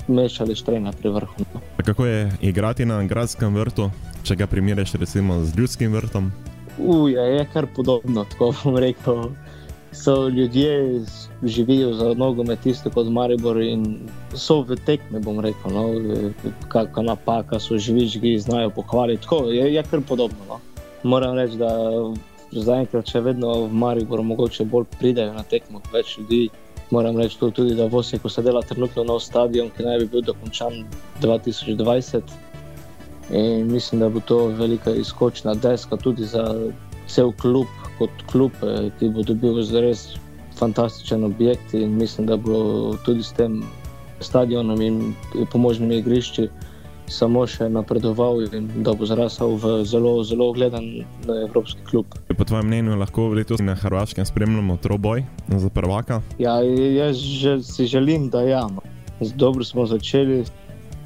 mešali 0.07 0.55
štrene 0.55 0.91
pri 0.91 1.09
vrhu. 1.09 1.45
no. 1.53 1.61
Kako 1.85 2.05
je 2.05 2.31
igrati 2.41 2.85
na 2.85 3.03
gradskem 3.03 3.55
vrtu, 3.55 3.91
če 4.23 4.35
ga 4.35 4.47
primerjaš 4.47 4.93
recimo 4.93 5.43
z 5.45 5.57
ljudskim 5.57 5.93
vrtom? 5.93 6.31
Uje, 6.77 7.21
je 7.21 7.45
kar 7.53 7.67
podobno, 7.75 8.25
tako 8.25 8.53
bom 8.63 8.77
rekel. 8.77 9.29
So 9.93 10.27
ljudje, 10.27 11.01
živijo 11.43 11.93
za 11.93 12.13
nogomet, 12.13 12.65
isto 12.65 12.89
kot 12.89 13.07
Maribor, 13.07 13.61
in 13.61 14.09
so 14.33 14.61
v 14.61 14.75
tekmi, 14.85 15.19
bom 15.19 15.39
rekel. 15.39 15.71
No, 15.71 15.83
kakšna 16.67 17.03
napaka, 17.13 17.59
so 17.59 17.77
živižgi, 17.77 18.39
znajo 18.39 18.69
pohvaliti. 18.69 19.21
Tako 19.23 19.51
je, 19.51 19.73
je 19.73 19.83
kar 19.83 20.01
podobno. 20.01 20.37
No. 20.49 20.59
Moram 21.03 21.37
reči, 21.37 21.57
da 21.57 21.69
zaenkrat 22.61 23.09
še 23.09 23.21
vedno 23.23 23.53
v 23.65 23.73
Mariboru 23.73 24.23
mogoče 24.23 24.65
bolj 24.69 24.85
pridejo 24.99 25.33
na 25.33 25.43
tekmo 25.43 25.81
več 25.93 26.17
ljudi. 26.17 26.49
Moram 26.93 27.17
reči 27.17 27.39
to 27.39 27.49
tudi, 27.49 27.75
da 27.75 27.87
v 27.89 27.95
Osijeku 27.95 28.29
se 28.29 28.41
dela 28.45 28.61
trenutno 28.61 29.03
nov 29.03 29.19
stadion, 29.19 29.71
ki 29.73 29.83
naj 29.83 30.03
bi 30.03 30.05
bil 30.11 30.21
dokončan 30.21 30.83
2020. 31.21 32.21
In 33.33 33.71
mislim, 33.71 34.01
da 34.01 34.09
bo 34.13 34.19
to 34.19 34.37
velika 34.47 34.91
izkočna 34.93 35.55
deska 35.55 35.97
tudi 35.97 36.25
za 36.25 36.43
cel 37.07 37.31
klub, 37.41 37.65
kot 37.97 38.21
klub, 38.31 38.51
eh, 38.61 38.91
ki 38.99 39.09
bo 39.09 39.25
dobil 39.25 39.57
res 39.81 40.05
fantastičen 40.59 41.23
objekt. 41.23 41.73
In 41.73 41.97
mislim, 41.97 42.27
da 42.27 42.37
bo 42.37 42.93
tudi 43.05 43.23
s 43.23 43.33
tem 43.33 43.63
stadionom 44.19 44.81
in 44.81 45.15
pomožnimi 45.51 45.97
igrišči 45.97 46.47
samo 47.07 47.43
še 47.47 47.67
napredoval 47.69 48.41
in 48.45 48.69
da 48.83 48.93
bo 48.93 49.05
zrasel 49.05 49.57
v 49.59 49.83
zelo, 49.87 50.23
zelo 50.23 50.51
gledan 50.53 51.03
evropski 51.27 51.83
klub. 51.89 52.05
Po 52.37 52.45
tvojem 52.47 52.67
mnenju 52.67 52.97
lahko 52.99 53.27
letos 53.35 53.61
na 53.61 53.75
Hrvaškem 53.75 54.25
spremljamo 54.25 54.77
troboj 54.81 55.23
za 55.47 55.69
prvaka? 55.69 56.21
Ja, 56.39 56.59
jaz 56.63 57.17
že, 57.17 57.59
si 57.63 57.87
želim, 57.87 58.29
da 58.29 58.43
ja. 58.47 58.67
No. 58.67 58.81
Dobro 59.35 59.63
smo 59.63 59.85
začeli. 59.85 60.43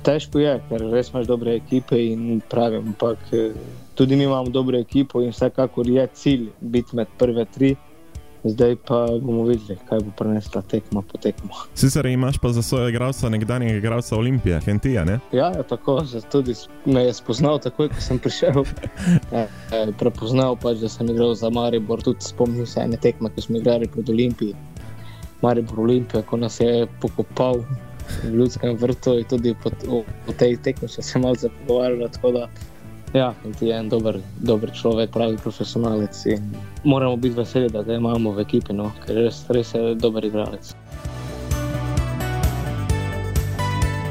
Težko 0.05 0.39
je, 0.39 0.53
ker 0.69 0.83
res 0.93 1.10
imaš 1.12 1.27
dobre 1.27 1.57
ekipe 1.57 1.97
in 1.99 2.39
pravim, 2.49 2.93
ampak 2.93 3.19
eh, 3.36 3.51
tudi 3.97 4.15
mi 4.15 4.23
imamo 4.23 4.53
dobro 4.53 4.79
ekipo 4.79 5.21
in 5.21 5.33
vsekakor 5.36 5.89
je 5.89 6.07
cilj 6.13 6.47
biti 6.62 6.95
med 6.95 7.12
prve 7.17 7.45
tri. 7.45 7.75
Zdaj 8.49 8.75
pa 8.88 9.07
bomo 9.21 9.43
videli, 9.43 9.77
kaj 9.89 9.99
bo 10.05 10.12
prenesla 10.17 10.62
tekma 10.62 11.01
po 11.01 11.17
tekmo. 11.17 11.49
Sicer 11.75 12.05
imaš 12.05 12.38
pa 12.38 12.49
za 12.49 12.62
svojega 12.62 12.89
igralca 12.89 13.29
nekdanjega 13.29 13.77
igralca 13.77 14.15
Olimpije, 14.15 14.60
Hentija, 14.65 15.05
ne? 15.05 15.19
Ja, 15.31 15.51
ja 15.57 15.63
tako, 15.63 16.03
zato 16.05 16.27
tudi 16.31 16.53
me 16.86 17.03
je 17.03 17.13
spoznal 17.13 17.60
takoj, 17.60 17.89
ko 17.89 18.01
sem 18.01 18.19
prišel. 18.19 18.63
E, 19.31 19.41
e, 19.71 19.79
prepoznal 19.99 20.55
pač, 20.55 20.77
da 20.81 20.89
sem 20.89 21.10
igral 21.10 21.33
za 21.36 21.49
Maribor, 21.49 22.01
tudi 22.03 22.23
spomnil 22.23 22.65
se 22.65 22.79
ene 22.79 22.97
tekme, 22.97 23.29
ko 23.36 23.41
smo 23.41 23.57
igrali 23.57 23.88
pred 23.91 24.10
Olimpiji. 24.10 24.55
Maribor 25.41 25.79
Olimpija, 25.79 26.23
ko 26.23 26.38
nas 26.38 26.60
je 26.60 26.88
pokopal 27.01 27.62
v 28.23 28.31
ljudskem 28.38 28.77
vrtu 28.79 29.17
in 29.19 29.27
tudi 29.29 29.53
po, 29.63 29.71
o, 29.89 30.03
o 30.27 30.33
tej 30.38 30.57
tekmi 30.63 30.88
smo 30.88 31.03
se 31.03 31.19
malce 31.19 31.49
pogovarjali. 31.60 32.47
Ja, 33.17 33.34
ti 33.60 33.65
je 33.65 33.77
en 33.77 33.89
dober, 33.89 34.19
dober 34.38 34.71
človek, 34.71 35.10
pravi 35.12 35.38
profesionalec. 35.38 36.25
Moramo 36.84 37.15
biti 37.15 37.36
veseli, 37.36 37.69
da 37.69 37.82
ga 37.84 37.95
imamo 37.97 38.32
v 38.32 38.43
ekipi, 38.45 38.73
no, 38.77 38.91
ker 39.06 39.17
res, 39.17 39.41
res 39.49 39.73
je 39.73 39.95
dober 39.97 40.25
igralec. 40.25 40.75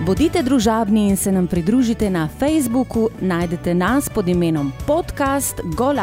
Bodite 0.06 0.42
družabni 0.42 1.08
in 1.10 1.16
se 1.16 1.32
nam 1.32 1.46
pridružite 1.46 2.10
na 2.10 2.28
Facebooku, 2.38 3.08
najdete 3.20 3.74
nas 3.74 4.10
pod 4.10 4.28
imenom 4.28 4.72
Podcast 4.86 5.62
Gol 5.78 6.02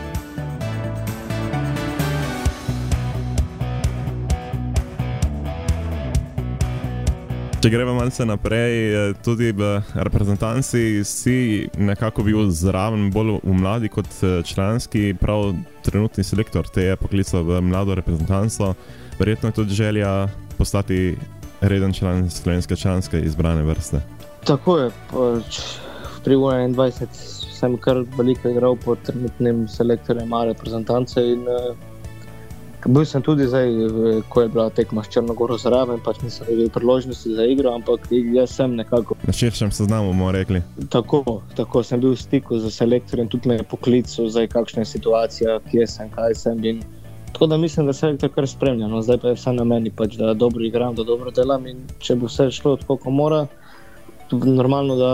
Če 7.61 7.69
gremo 7.69 7.91
malce 7.93 8.25
naprej, 8.25 8.73
tudi 9.21 9.51
v 9.53 9.75
reprezentanci 9.93 11.03
si 11.05 11.67
nekako 11.77 12.23
bil 12.25 12.47
zraven 12.49 13.11
bolj 13.13 13.35
v 13.43 13.53
mladi 13.53 13.91
kot 13.93 14.09
članski, 14.49 15.11
prav 15.13 15.51
trenutni 15.85 16.25
selektor 16.25 16.65
te 16.65 16.87
je 16.87 16.95
poklical 16.97 17.45
v 17.45 17.59
mlado 17.61 17.93
reprezentanco. 17.93 18.71
Verjetno 19.19 19.51
je 19.51 19.57
tudi 19.59 19.77
želja 19.77 20.25
postati 20.57 21.13
reden 21.61 21.93
član 21.93 22.29
slovenske 22.33 22.75
članske 22.75 23.21
izbrane 23.21 23.61
vrste. 23.61 24.01
Tako 24.41 24.79
je, 24.79 24.89
pač 25.13 25.61
pri 26.25 26.41
21 26.41 27.13
sem 27.61 27.77
kar 27.77 28.01
veliko 28.17 28.49
igral 28.49 28.73
pod 28.73 29.05
trenutnim 29.05 29.67
selektorjem 29.69 30.33
male 30.33 30.55
reprezentance 30.55 31.21
in 31.21 31.45
uh, 31.45 31.77
Bil 32.85 33.05
sem 33.05 33.21
tudi 33.21 33.45
zdaj, 33.45 33.69
ko 34.29 34.41
je 34.41 34.49
bila 34.49 34.69
tekma 34.69 35.03
s 35.03 35.09
Črnogoro 35.13 35.57
zraven, 35.61 35.99
pač 36.01 36.21
nisem 36.25 36.47
imel 36.49 36.69
priložnosti 36.73 37.29
za 37.35 37.45
igro, 37.45 37.75
ampak 37.77 38.07
jaz 38.09 38.55
sem 38.57 38.73
nekako. 38.75 39.17
Na 39.27 39.33
širšem 39.33 39.71
seznamu 39.71 40.09
bomo 40.09 40.31
rekli. 40.33 40.63
Tako, 40.89 41.41
tako 41.55 41.83
sem 41.85 42.01
bil 42.01 42.15
v 42.15 42.21
stiku 42.21 42.57
z 42.57 42.73
selektorjem, 42.73 43.29
tudi 43.29 43.51
me 43.51 43.59
je 43.59 43.67
poklical, 43.69 44.31
zdaj 44.33 44.49
kakšna 44.49 44.81
je 44.81 44.91
situacija, 44.95 45.59
kje 45.69 45.87
sem, 45.87 46.09
kaj 46.09 46.35
sem. 46.41 46.65
In, 46.65 46.81
tako 47.31 47.51
da 47.53 47.61
mislim, 47.61 47.85
da 47.85 47.93
se 47.93 48.07
je 48.07 48.17
to 48.17 48.29
kar 48.33 48.49
spremljalo, 48.49 49.01
zdaj 49.05 49.21
pa 49.21 49.27
je 49.29 49.37
vse 49.37 49.53
na 49.53 49.63
meni, 49.63 49.93
pač, 49.93 50.17
da 50.17 50.33
dobro 50.33 50.65
igram, 50.65 50.97
da 50.97 51.05
dobro 51.05 51.31
delam 51.31 51.67
in 51.69 51.85
če 52.01 52.17
bo 52.17 52.31
vse 52.31 52.49
šlo 52.49 52.79
tako, 52.81 52.97
kot 52.97 53.13
mora, 53.13 53.45
normalno 54.31 54.95
da 54.95 55.11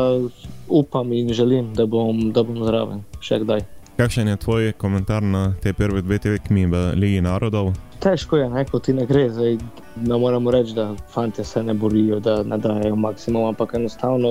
upam 0.70 1.12
in 1.14 1.34
želim, 1.34 1.74
da 1.76 1.86
bom, 1.86 2.30
da 2.32 2.48
bom 2.48 2.64
zraven 2.64 3.04
še 3.20 3.44
kdaj. 3.44 3.68
Kakšen 3.98 4.28
je 4.28 4.38
tvoj 4.38 4.74
komentar 4.78 5.24
na 5.24 5.56
te 5.62 5.74
prve 5.74 6.02
dve 6.02 6.20
tekmi 6.22 6.68
v 6.70 6.94
Ligi 6.94 7.22
narodov? 7.22 7.72
Težko 7.98 8.38
je, 8.38 8.50
neko 8.50 8.78
ti 8.80 8.94
ne 8.94 9.08
gre. 9.10 9.24
Zdaj, 9.34 9.58
ne 10.06 10.18
moramo 10.22 10.52
reči, 10.54 10.76
da 10.78 10.92
fanti 11.10 11.44
se 11.44 11.64
ne 11.64 11.74
borijo, 11.74 12.20
da 12.20 12.44
ne 12.44 12.58
dajo 12.62 12.96
maksimum, 12.96 13.48
ampak 13.50 13.74
enostavno 13.74 14.30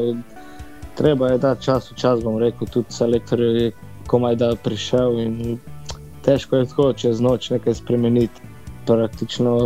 treba 0.95 1.33
je 1.33 1.39
dati 1.39 1.65
čas 1.65 1.91
v 1.91 1.97
čas. 1.99 2.23
Bom 2.23 2.39
rekel, 2.39 2.69
tudi 2.71 2.95
selektor 2.95 3.41
je 3.41 3.73
komaj 4.07 4.37
da 4.37 4.53
prišel 4.55 5.19
in 5.21 5.59
težko 6.23 6.63
je 6.63 6.69
tako 6.71 6.93
čez 6.93 7.21
noč 7.21 7.51
nekaj 7.51 7.75
spremeniti. 7.75 8.47
Praktično 8.87 9.59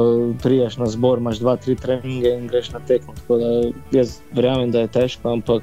priješ 0.42 0.78
na 0.80 0.86
zbor, 0.88 1.20
imaš 1.20 1.44
dva, 1.44 1.58
tri 1.60 1.76
treninge 1.76 2.32
in 2.38 2.48
greš 2.48 2.72
na 2.72 2.80
tekmo. 2.88 3.12
Jaz 3.92 4.16
verjamem, 4.32 4.72
da 4.72 4.80
je 4.80 4.94
težko, 4.96 5.36
ampak 5.36 5.62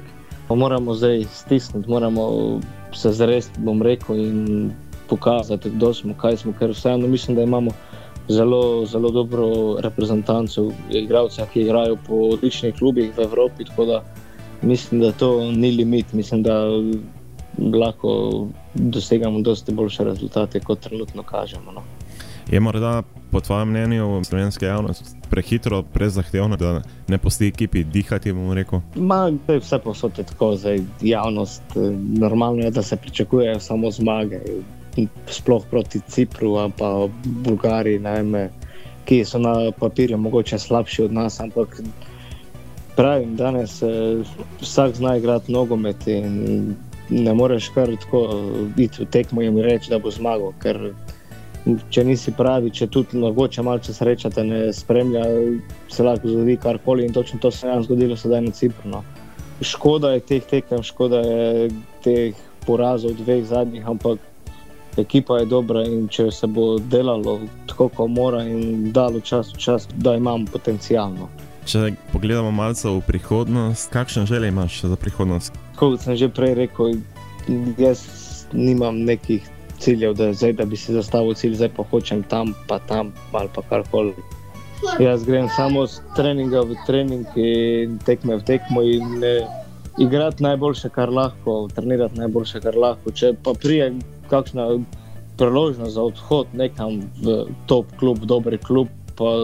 moramo 0.54 0.94
zdaj 0.94 1.24
stisniti, 1.32 1.90
moramo 1.90 2.60
se 2.94 3.12
zresti, 3.12 3.60
bom 3.60 3.82
rekel, 3.82 4.16
in 4.16 4.70
pokazati, 5.08 5.70
kdo 5.70 5.94
smo, 5.94 6.14
kaj 6.14 6.36
smo. 6.36 6.52
Ker 6.58 6.70
vseeno 6.70 7.08
mislim, 7.08 7.36
da 7.36 7.42
imamo 7.42 7.70
zelo, 8.28 8.86
zelo 8.86 9.10
dobro 9.10 9.48
reprezentanco, 9.80 10.70
igralce, 10.90 11.46
ki 11.52 11.60
igrajo 11.60 11.96
po 12.06 12.14
odličnih 12.14 12.74
klubih 12.74 13.12
v 13.16 13.22
Evropi. 13.22 13.64
Tako 13.64 13.84
da 13.84 14.02
mislim, 14.62 15.00
da 15.00 15.12
to 15.12 15.50
ni 15.50 15.70
limit, 15.70 16.12
mislim, 16.12 16.42
da 16.42 16.64
lahko 17.58 18.46
dosegamo 18.74 19.40
dosti 19.40 19.72
boljše 19.72 20.04
rezultate, 20.04 20.60
kot 20.60 20.80
trenutno 20.80 21.22
kažemo. 21.22 21.72
No. 21.72 21.82
Je 22.50 22.60
morda 22.60 23.02
po 23.30 23.40
tvojem 23.40 23.68
mnenju 23.68 24.24
slovenske 24.24 24.66
javnosti 24.66 25.04
prehitro, 25.30 25.82
prezahtevno, 25.82 26.56
da 26.56 26.82
ne 27.08 27.18
pusti 27.18 27.46
ekipi 27.46 27.84
dihati? 27.84 28.32
Ma, 28.32 29.32
to 29.46 29.52
je 29.52 29.58
vse 29.58 29.78
posod 29.78 30.26
tako, 30.26 30.56
zdaj 30.56 30.80
javnost. 31.02 31.62
Eh, 31.76 31.90
normalno 32.18 32.62
je, 32.62 32.70
da 32.70 32.82
se 32.82 32.96
pričakujejo 32.96 33.60
samo 33.60 33.90
zmage, 33.90 34.40
sploh 35.30 35.64
proti 35.70 36.00
Cipru 36.08 36.70
pa 36.78 37.08
Bulgariji, 37.24 37.98
vem, 37.98 38.48
ki 39.04 39.24
so 39.24 39.38
na 39.38 39.70
papirju 39.78 40.18
mogoče 40.18 40.58
slabši 40.58 41.02
od 41.02 41.12
nas. 41.12 41.40
Ampak 41.40 41.80
pravim, 42.96 43.36
danes 43.36 43.82
eh, 43.82 43.88
vsak 44.60 44.94
zna 44.94 45.16
igrati 45.16 45.52
nogomet 45.52 46.06
in 46.06 46.76
ne 47.10 47.34
moreš 47.34 47.68
kar 47.68 47.92
tako 48.00 48.24
iti 48.76 49.02
v 49.02 49.06
tekmo 49.10 49.42
in 49.42 49.58
reči, 49.58 49.90
da 49.90 49.98
bo 49.98 50.10
zmagal 50.10 50.52
če 51.90 52.04
nisi 52.04 52.32
pravi, 52.36 52.70
če 52.74 52.88
tudi 52.92 53.18
mogoče 53.20 53.62
malo 53.66 53.82
sreča 53.82 54.30
te 54.32 54.44
ne 54.44 54.60
spremlja, 54.72 55.24
se 55.92 56.04
lahko 56.04 56.30
zgodi 56.30 56.56
karkoli 56.62 57.06
in 57.06 57.12
točno 57.12 57.40
to 57.42 57.50
se 57.50 57.68
je 57.68 57.82
zgodilo 57.82 58.16
sedaj 58.16 58.40
na 58.46 58.50
Cipru. 58.50 58.90
No. 58.90 59.02
Škoda 59.60 60.14
je 60.14 60.20
teh 60.20 60.44
tekem, 60.44 60.82
škoda 60.82 61.20
je 61.26 61.68
teh 62.04 62.38
porazov 62.66 63.16
dveh 63.18 63.44
zadnjih, 63.44 63.86
ampak 63.88 64.18
ekipa 64.98 65.38
je 65.38 65.46
dobra 65.46 65.84
in 65.86 66.08
če 66.08 66.30
se 66.34 66.46
bo 66.46 66.78
delalo 66.78 67.40
tako, 67.66 67.88
kot 67.88 68.10
mora 68.10 68.42
in 68.46 68.92
dalo 68.92 69.20
čas 69.20 69.52
v 69.54 69.62
čas, 69.62 69.88
da 69.94 70.16
imamo 70.16 70.46
potencijalno. 70.52 71.28
Če 71.68 71.92
pogledamo 72.12 72.50
malce 72.54 72.88
v 72.88 73.02
prihodnost, 73.04 73.90
kakšne 73.92 74.24
želje 74.26 74.48
imaš 74.48 74.80
za 74.88 74.96
prihodnost? 74.96 75.52
Kot 75.76 76.00
sem 76.00 76.16
že 76.16 76.30
prej 76.32 76.54
rekel, 76.64 76.96
jaz 77.76 78.06
nimam 78.52 79.04
nekih 79.04 79.44
ciljev, 79.78 80.14
da, 80.14 80.32
zdaj, 80.32 80.52
da 80.52 80.64
bi 80.64 80.76
si 80.76 80.92
zastavil 80.92 81.34
cilj, 81.34 81.54
zdaj 81.54 81.70
pa 81.76 81.84
hočem 81.90 82.22
tam, 82.22 82.54
pa 82.66 82.78
tam, 82.78 83.12
ali 83.32 83.48
pa 83.54 83.62
karkoli. 83.62 84.14
Jaz 85.00 85.24
grem 85.26 85.48
samo 85.56 85.86
z 85.86 86.00
treninga 86.16 86.62
v 86.62 86.76
trening 86.86 87.26
in 87.36 87.98
tekme 88.06 88.36
v 88.38 88.44
tekmo 88.46 88.82
in 88.82 89.24
eh, 89.24 89.46
igrati 89.98 90.42
najboljše, 90.42 90.88
kar 90.94 91.10
lahko, 91.10 91.68
trenirati 91.74 92.18
najboljše, 92.18 92.60
kar 92.60 92.76
lahko. 92.76 93.10
Če 93.10 93.32
pa 93.42 93.54
prije 93.58 93.92
kakšna 94.30 94.68
priložnost 95.38 95.94
za 95.94 96.02
odhod 96.02 96.54
nekam 96.54 97.02
v 97.22 97.44
top 97.66 97.90
klub, 97.98 98.22
dober 98.26 98.58
klub, 98.58 98.88
pa 99.18 99.34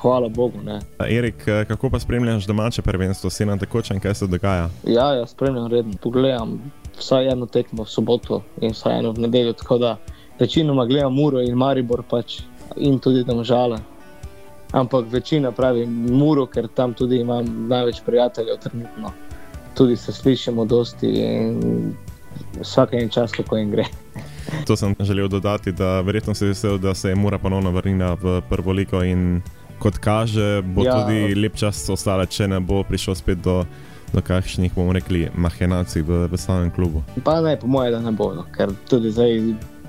hvala 0.00 0.28
Bogu. 0.28 0.58
Ne. 0.64 0.80
Erik, 0.98 1.46
eh, 1.46 1.64
kako 1.64 1.90
pa 1.90 1.98
spremljaš 1.98 2.46
domače 2.46 2.82
prvenstvo, 2.82 3.30
si 3.30 3.46
na 3.46 3.56
tekočem, 3.56 4.00
kaj 4.00 4.14
se 4.14 4.26
dogaja? 4.26 4.68
Ja, 4.86 5.12
ja 5.14 5.26
spremljam 5.26 5.66
redno, 5.66 5.94
pogledam 6.02 6.58
vsaj 6.98 7.32
eno 7.32 7.46
tekmo 7.46 7.84
v 7.84 7.90
soboto 7.90 8.42
in 8.60 8.72
vsaj 8.72 8.98
eno 8.98 9.12
v 9.12 9.26
nedeljo. 9.26 9.52
Tako 9.52 9.78
da 9.78 9.96
večinoma 10.38 10.86
gledam 10.86 11.14
Muro 11.14 11.40
in 11.40 11.54
Maribor 11.54 12.02
pač, 12.02 12.40
in 12.76 12.98
tudi 12.98 13.24
tam 13.24 13.44
žale. 13.44 13.78
Ampak 14.72 15.06
večina 15.10 15.52
pravi 15.52 15.86
Muro, 15.86 16.46
ker 16.46 16.68
tam 16.74 16.94
tudi 16.94 17.20
imam 17.20 17.68
največ 17.68 18.00
prijateljev 18.06 18.58
trenutno. 18.58 19.12
Tudi 19.74 19.96
se 19.96 20.12
slišimo 20.12 20.64
dosti 20.64 21.06
in 21.06 21.94
vsak 22.60 22.92
en 22.92 23.08
čas, 23.08 23.32
kako 23.32 23.56
jim 23.56 23.70
gre. 23.70 23.84
To 24.66 24.76
sem 24.76 24.94
želel 25.00 25.28
dodati, 25.28 25.72
da 25.72 26.00
verjetno 26.00 26.34
se 26.34 26.46
vesel, 26.46 26.78
da 26.78 26.94
se 26.94 27.08
je 27.08 27.14
Mura 27.14 27.38
ponovno 27.38 27.70
vrnila 27.70 28.16
v 28.22 28.40
prvo 28.48 28.72
liko 28.72 29.02
in 29.02 29.42
kot 29.78 29.98
kaže, 29.98 30.62
bo 30.62 30.84
ja. 30.84 30.96
tudi 30.96 31.34
lep 31.34 31.56
čas 31.56 31.88
ostala, 31.90 32.26
če 32.26 32.48
ne 32.48 32.60
bo 32.60 32.82
prišel 32.82 33.14
spet 33.14 33.38
do 33.44 33.64
do 34.12 34.22
kakšnih, 34.22 34.74
bomo 34.74 34.92
rekli, 34.92 35.28
mahinacij 35.34 36.02
v, 36.02 36.26
v 36.30 36.38
samem 36.38 36.70
klubu? 36.70 37.02
Pa 37.24 37.40
ne, 37.40 37.56
po 37.56 37.66
mojem, 37.66 37.92
da 37.92 38.00
ne 38.00 38.12
bo, 38.12 38.32
no. 38.34 38.44
ker 38.56 38.72
tudi 38.88 39.10
zdaj 39.10 39.34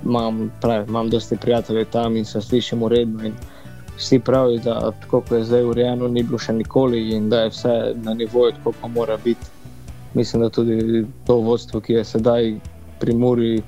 imam, 0.05 0.51
pravi, 0.61 0.85
imam 0.89 1.09
dosti 1.09 1.37
prijateljev 1.37 1.85
tam 1.91 2.17
in 2.17 2.25
se 2.25 2.41
slišimo 2.41 2.89
redno. 2.89 3.31
Vsi 3.97 4.19
pravijo, 4.19 4.59
da 4.61 4.91
tako 5.01 5.21
kot 5.21 5.37
je 5.37 5.43
zdaj 5.43 5.63
urejeno, 5.63 6.07
ni 6.07 6.23
bilo 6.23 6.37
še 6.37 6.53
nikoli 6.53 6.99
in 7.15 7.29
da 7.29 7.45
je 7.45 7.49
vse 7.49 7.77
na 8.03 8.13
nivoju, 8.13 8.53
tako 8.59 8.73
kot 8.81 8.91
mora 8.93 9.17
biti. 9.23 9.47
Mislim, 10.13 10.41
da 10.41 10.49
tudi 10.49 11.05
to 11.25 11.39
vodstvo, 11.41 11.81
ki 11.81 11.93
je 11.93 12.03
sedaj 12.05 12.53
pri 12.99 13.13
Muri, 13.13 13.63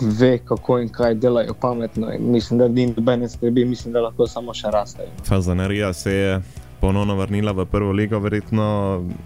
ve, 0.00 0.38
kako 0.38 0.78
in 0.78 0.88
kaj 0.88 1.14
delajo 1.14 1.54
pametno. 1.60 2.10
Mislim, 2.18 2.58
da 2.58 2.68
ni 2.68 2.86
nobene 2.86 3.28
skrbi, 3.28 3.64
mislim, 3.64 3.92
da 3.92 4.00
lahko 4.00 4.26
samo 4.26 4.54
še 4.54 4.70
rastejo. 4.70 5.08
Fazanarija 5.24 5.92
se 5.92 6.12
je 6.14 6.40
ponovno 6.80 7.16
vrnila 7.16 7.52
v 7.52 7.66
prvo 7.66 7.92
ligo, 7.92 8.18
verjetno 8.18 8.64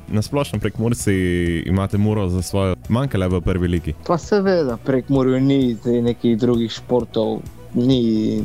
na 0.08 0.22
splošno 0.22 0.58
prek 0.58 0.78
Murci 0.78 1.14
imate 1.66 1.98
muro 1.98 2.28
za 2.28 2.42
svojo, 2.42 2.76
manjkale 2.88 3.28
v 3.28 3.40
prvi 3.40 3.68
ligi. 3.68 3.94
Pa 4.06 4.18
seveda, 4.18 4.76
prek 4.76 5.08
Murci 5.08 5.40
ni 5.40 5.76
nekih 6.02 6.38
drugih 6.38 6.72
športov, 6.72 7.40
ni 7.74 8.44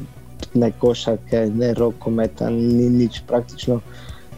ne 0.53 0.71
košarke, 0.71 1.49
ne 1.55 1.73
rokometa, 1.73 2.49
ni 2.49 2.89
nič 2.89 3.21
praktično. 3.27 3.81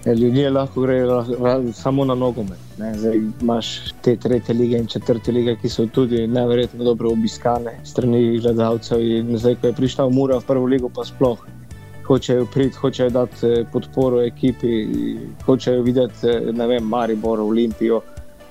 Ljudje 0.06 0.50
lahko 0.50 0.82
grejo 0.82 1.26
samo 1.74 2.06
na 2.06 2.16
nogomet. 2.16 2.58
Zdaj 2.78 3.18
imaš 3.42 3.94
te 4.02 4.16
tretje 4.16 4.56
lige 4.56 4.78
in 4.78 4.88
četrte 4.88 5.32
lige, 5.32 5.56
ki 5.62 5.70
so 5.70 5.86
tudi 5.86 6.28
nevrjetno 6.28 6.84
dobro 6.84 7.12
obiskane 7.12 7.80
strani 7.84 8.40
gledalcev. 8.40 9.00
Zdaj, 9.36 9.56
ko 9.56 9.68
je 9.68 9.74
prišla 9.74 10.06
v 10.06 10.14
Mura 10.16 10.38
v 10.40 10.48
prvo 10.48 10.66
ligo, 10.66 10.90
pa 10.90 11.04
sploh 11.04 11.44
hočejo 12.10 12.46
priti, 12.46 12.76
hočejo 12.76 13.10
dati 13.10 13.46
eh, 13.46 13.66
podporo 13.74 14.22
ekipi, 14.22 14.88
hočejo 15.46 15.82
videti, 15.82 16.28
eh, 16.28 16.52
ne 16.54 16.68
vem, 16.68 16.84
Maribor, 16.84 17.40
Olimpijo, 17.40 18.02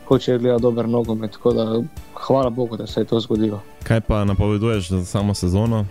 hočejo 0.08 0.38
gledati 0.38 0.62
dober 0.62 0.88
nogomet. 0.88 1.32
Tako 1.32 1.52
da 1.52 1.82
hvala 2.14 2.50
Bogu, 2.50 2.76
da 2.76 2.86
se 2.86 3.00
je 3.00 3.04
to 3.04 3.20
zgodilo. 3.20 3.60
Kaj 3.82 4.00
pa 4.00 4.24
napoveduješ 4.24 4.88
za 4.88 5.04
samo 5.04 5.34
sezono? 5.34 5.84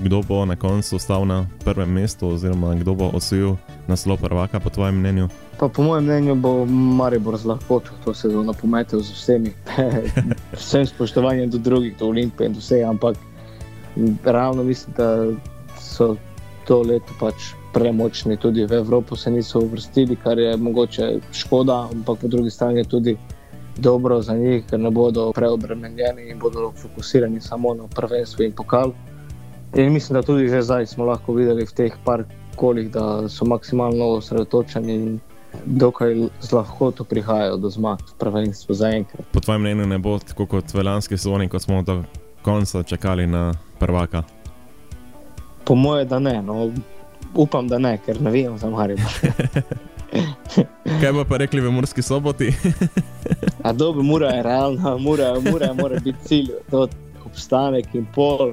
Kdo 0.00 0.22
bo 0.28 0.44
na 0.44 0.56
koncu 0.56 0.96
ostal 0.96 1.26
na 1.26 1.46
prvem 1.64 1.92
mestu, 1.92 2.28
oziroma 2.28 2.74
kdo 2.74 2.94
bo 2.94 3.10
osvojil 3.14 3.54
naslov 3.86 4.18
prvaka, 4.18 4.60
po 4.60 4.70
tvojem 4.70 4.98
mnenju? 4.98 5.28
Pa 5.58 5.68
po 5.68 5.82
mojem 5.82 6.04
mnenju 6.04 6.34
bo 6.34 6.66
Maribor 6.66 7.36
z 7.36 7.44
lahkoto 7.44 7.90
to 8.04 8.14
sezono 8.14 8.52
pometel 8.52 9.00
z 9.00 9.12
vsemi, 9.12 9.52
vsem 10.58 10.86
spoštovanjem 10.86 11.50
do 11.50 11.58
drugih, 11.58 11.96
do 11.98 12.06
Olimpije 12.06 12.46
in 12.46 12.58
vse, 12.58 12.82
ampak 12.82 13.16
ravno 14.24 14.64
mislim, 14.64 14.94
da 14.96 15.26
so 15.80 16.16
to 16.72 16.80
leto 16.88 17.12
pač 17.20 17.52
premočni, 17.76 18.40
tudi 18.40 18.64
v 18.64 18.72
Evropo 18.80 19.16
se 19.16 19.30
niso 19.30 19.60
uvrstili, 19.60 20.16
kar 20.16 20.38
je 20.38 20.56
mogoče 20.56 21.20
škoda, 21.32 21.88
ampak 21.92 22.20
po 22.20 22.28
drugi 22.28 22.50
strani 22.50 22.80
je 22.80 22.84
tudi 22.84 23.16
dobro 23.76 24.22
za 24.22 24.36
njih, 24.36 24.64
ker 24.70 24.80
ne 24.80 24.90
bodo 24.90 25.32
preobremenjeni 25.36 26.30
in 26.30 26.38
bodo 26.38 26.72
fokusirani 26.76 27.40
samo 27.40 27.74
na 27.74 27.84
prvenstvo 27.92 28.44
in 28.44 28.56
pokal. 28.56 28.92
In 29.76 29.92
mislim, 29.92 30.16
da 30.16 30.22
tudi 30.22 30.48
že 30.48 30.62
zdaj 30.62 30.86
smo 30.86 31.04
lahko 31.04 31.36
videli 31.36 31.68
v 31.68 31.72
teh 31.76 31.92
par 32.04 32.24
kolih, 32.56 32.90
da 32.90 33.28
so 33.28 33.44
maksimalno 33.44 34.16
osredotočeni 34.16 34.94
in 34.94 35.20
dokaj 35.64 36.28
z 36.40 36.52
lahkoto 36.52 37.04
prihajajo 37.04 37.56
do 37.56 37.68
zmag 37.70 38.00
v 38.00 38.16
prvenstvu 38.18 38.74
za 38.74 38.88
enkrat. 38.88 39.28
Po 39.32 39.40
tvojem 39.40 39.60
mnenju 39.60 39.86
ne 39.86 39.98
bo 39.98 40.18
tako 40.18 40.46
kot 40.46 40.72
v 40.74 40.84
lanski 40.84 41.20
sezoni, 41.20 41.48
ko 41.48 41.60
smo 41.60 41.82
do 41.82 42.04
konca 42.42 42.82
čakali 42.82 43.26
na 43.26 43.52
prvaka? 43.78 44.24
Po 45.72 45.76
mojem, 45.76 46.08
da 46.08 46.18
ne. 46.18 46.42
No, 46.42 46.70
upam, 47.34 47.68
da 47.68 47.78
ne, 47.78 47.98
ker 48.06 48.20
ne 48.20 48.30
vem 48.30 48.58
za 48.58 48.70
Marijo. 48.70 48.98
Kaj 51.00 51.12
bo 51.12 51.24
pa 51.24 51.36
rekli 51.40 51.60
v 51.60 51.70
Murski 51.72 52.02
soboti? 52.02 52.52
A 53.62 53.72
dobro, 53.72 54.02
mora 54.02 54.34
je 54.34 54.42
realna, 54.42 54.96
mora, 54.96 55.40
mora, 55.40 55.72
mora 55.72 56.00
biti 56.04 56.18
cilj, 56.24 56.50
to 56.70 56.88
obstanek 57.24 57.94
in 57.94 58.04
pol, 58.14 58.52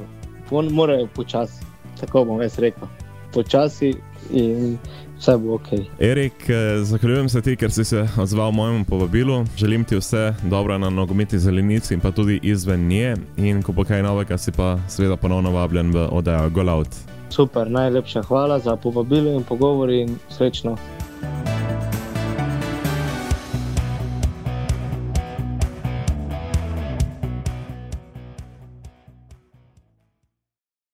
pol 0.49 0.71
morajo 0.71 1.09
počasi, 1.15 1.65
tako 1.99 2.23
bom 2.25 2.41
jaz 2.41 2.55
rekel. 2.59 2.87
Počasi 3.33 3.91
in 4.31 4.77
vse 5.19 5.37
bo 5.37 5.59
ok. 5.59 5.67
Erik, 5.99 6.49
eh, 6.49 6.83
zahvaljujem 6.83 7.29
se 7.29 7.41
ti, 7.41 7.55
ker 7.55 7.71
si 7.71 7.83
se 7.83 8.07
odzval 8.17 8.51
mojemu 8.51 8.85
povabilu. 8.85 9.45
Želim 9.57 9.83
ti 9.83 9.99
vse 9.99 10.33
dobro 10.43 10.77
na 10.77 10.89
nogometni 10.89 11.39
zelenici 11.39 11.93
in 11.93 11.99
pa 11.99 12.11
tudi 12.11 12.39
izven 12.43 12.87
nje. 12.87 13.15
In 13.37 13.63
ko 13.63 13.71
bo 13.71 13.83
kaj 13.83 14.03
novega, 14.03 14.37
si 14.37 14.51
pa 14.51 14.77
seveda 14.87 15.17
ponovno 15.17 15.51
vabljen 15.51 15.91
v 15.91 16.07
oddajo 16.11 16.49
Golout. 16.49 17.08
Super, 17.29 17.71
najlepša 17.71 18.21
hvala 18.21 18.59
za 18.59 18.75
povabilo 18.75 19.31
in 19.31 19.43
pogovor 19.43 19.89
in 19.89 20.17
srečno. 20.29 20.77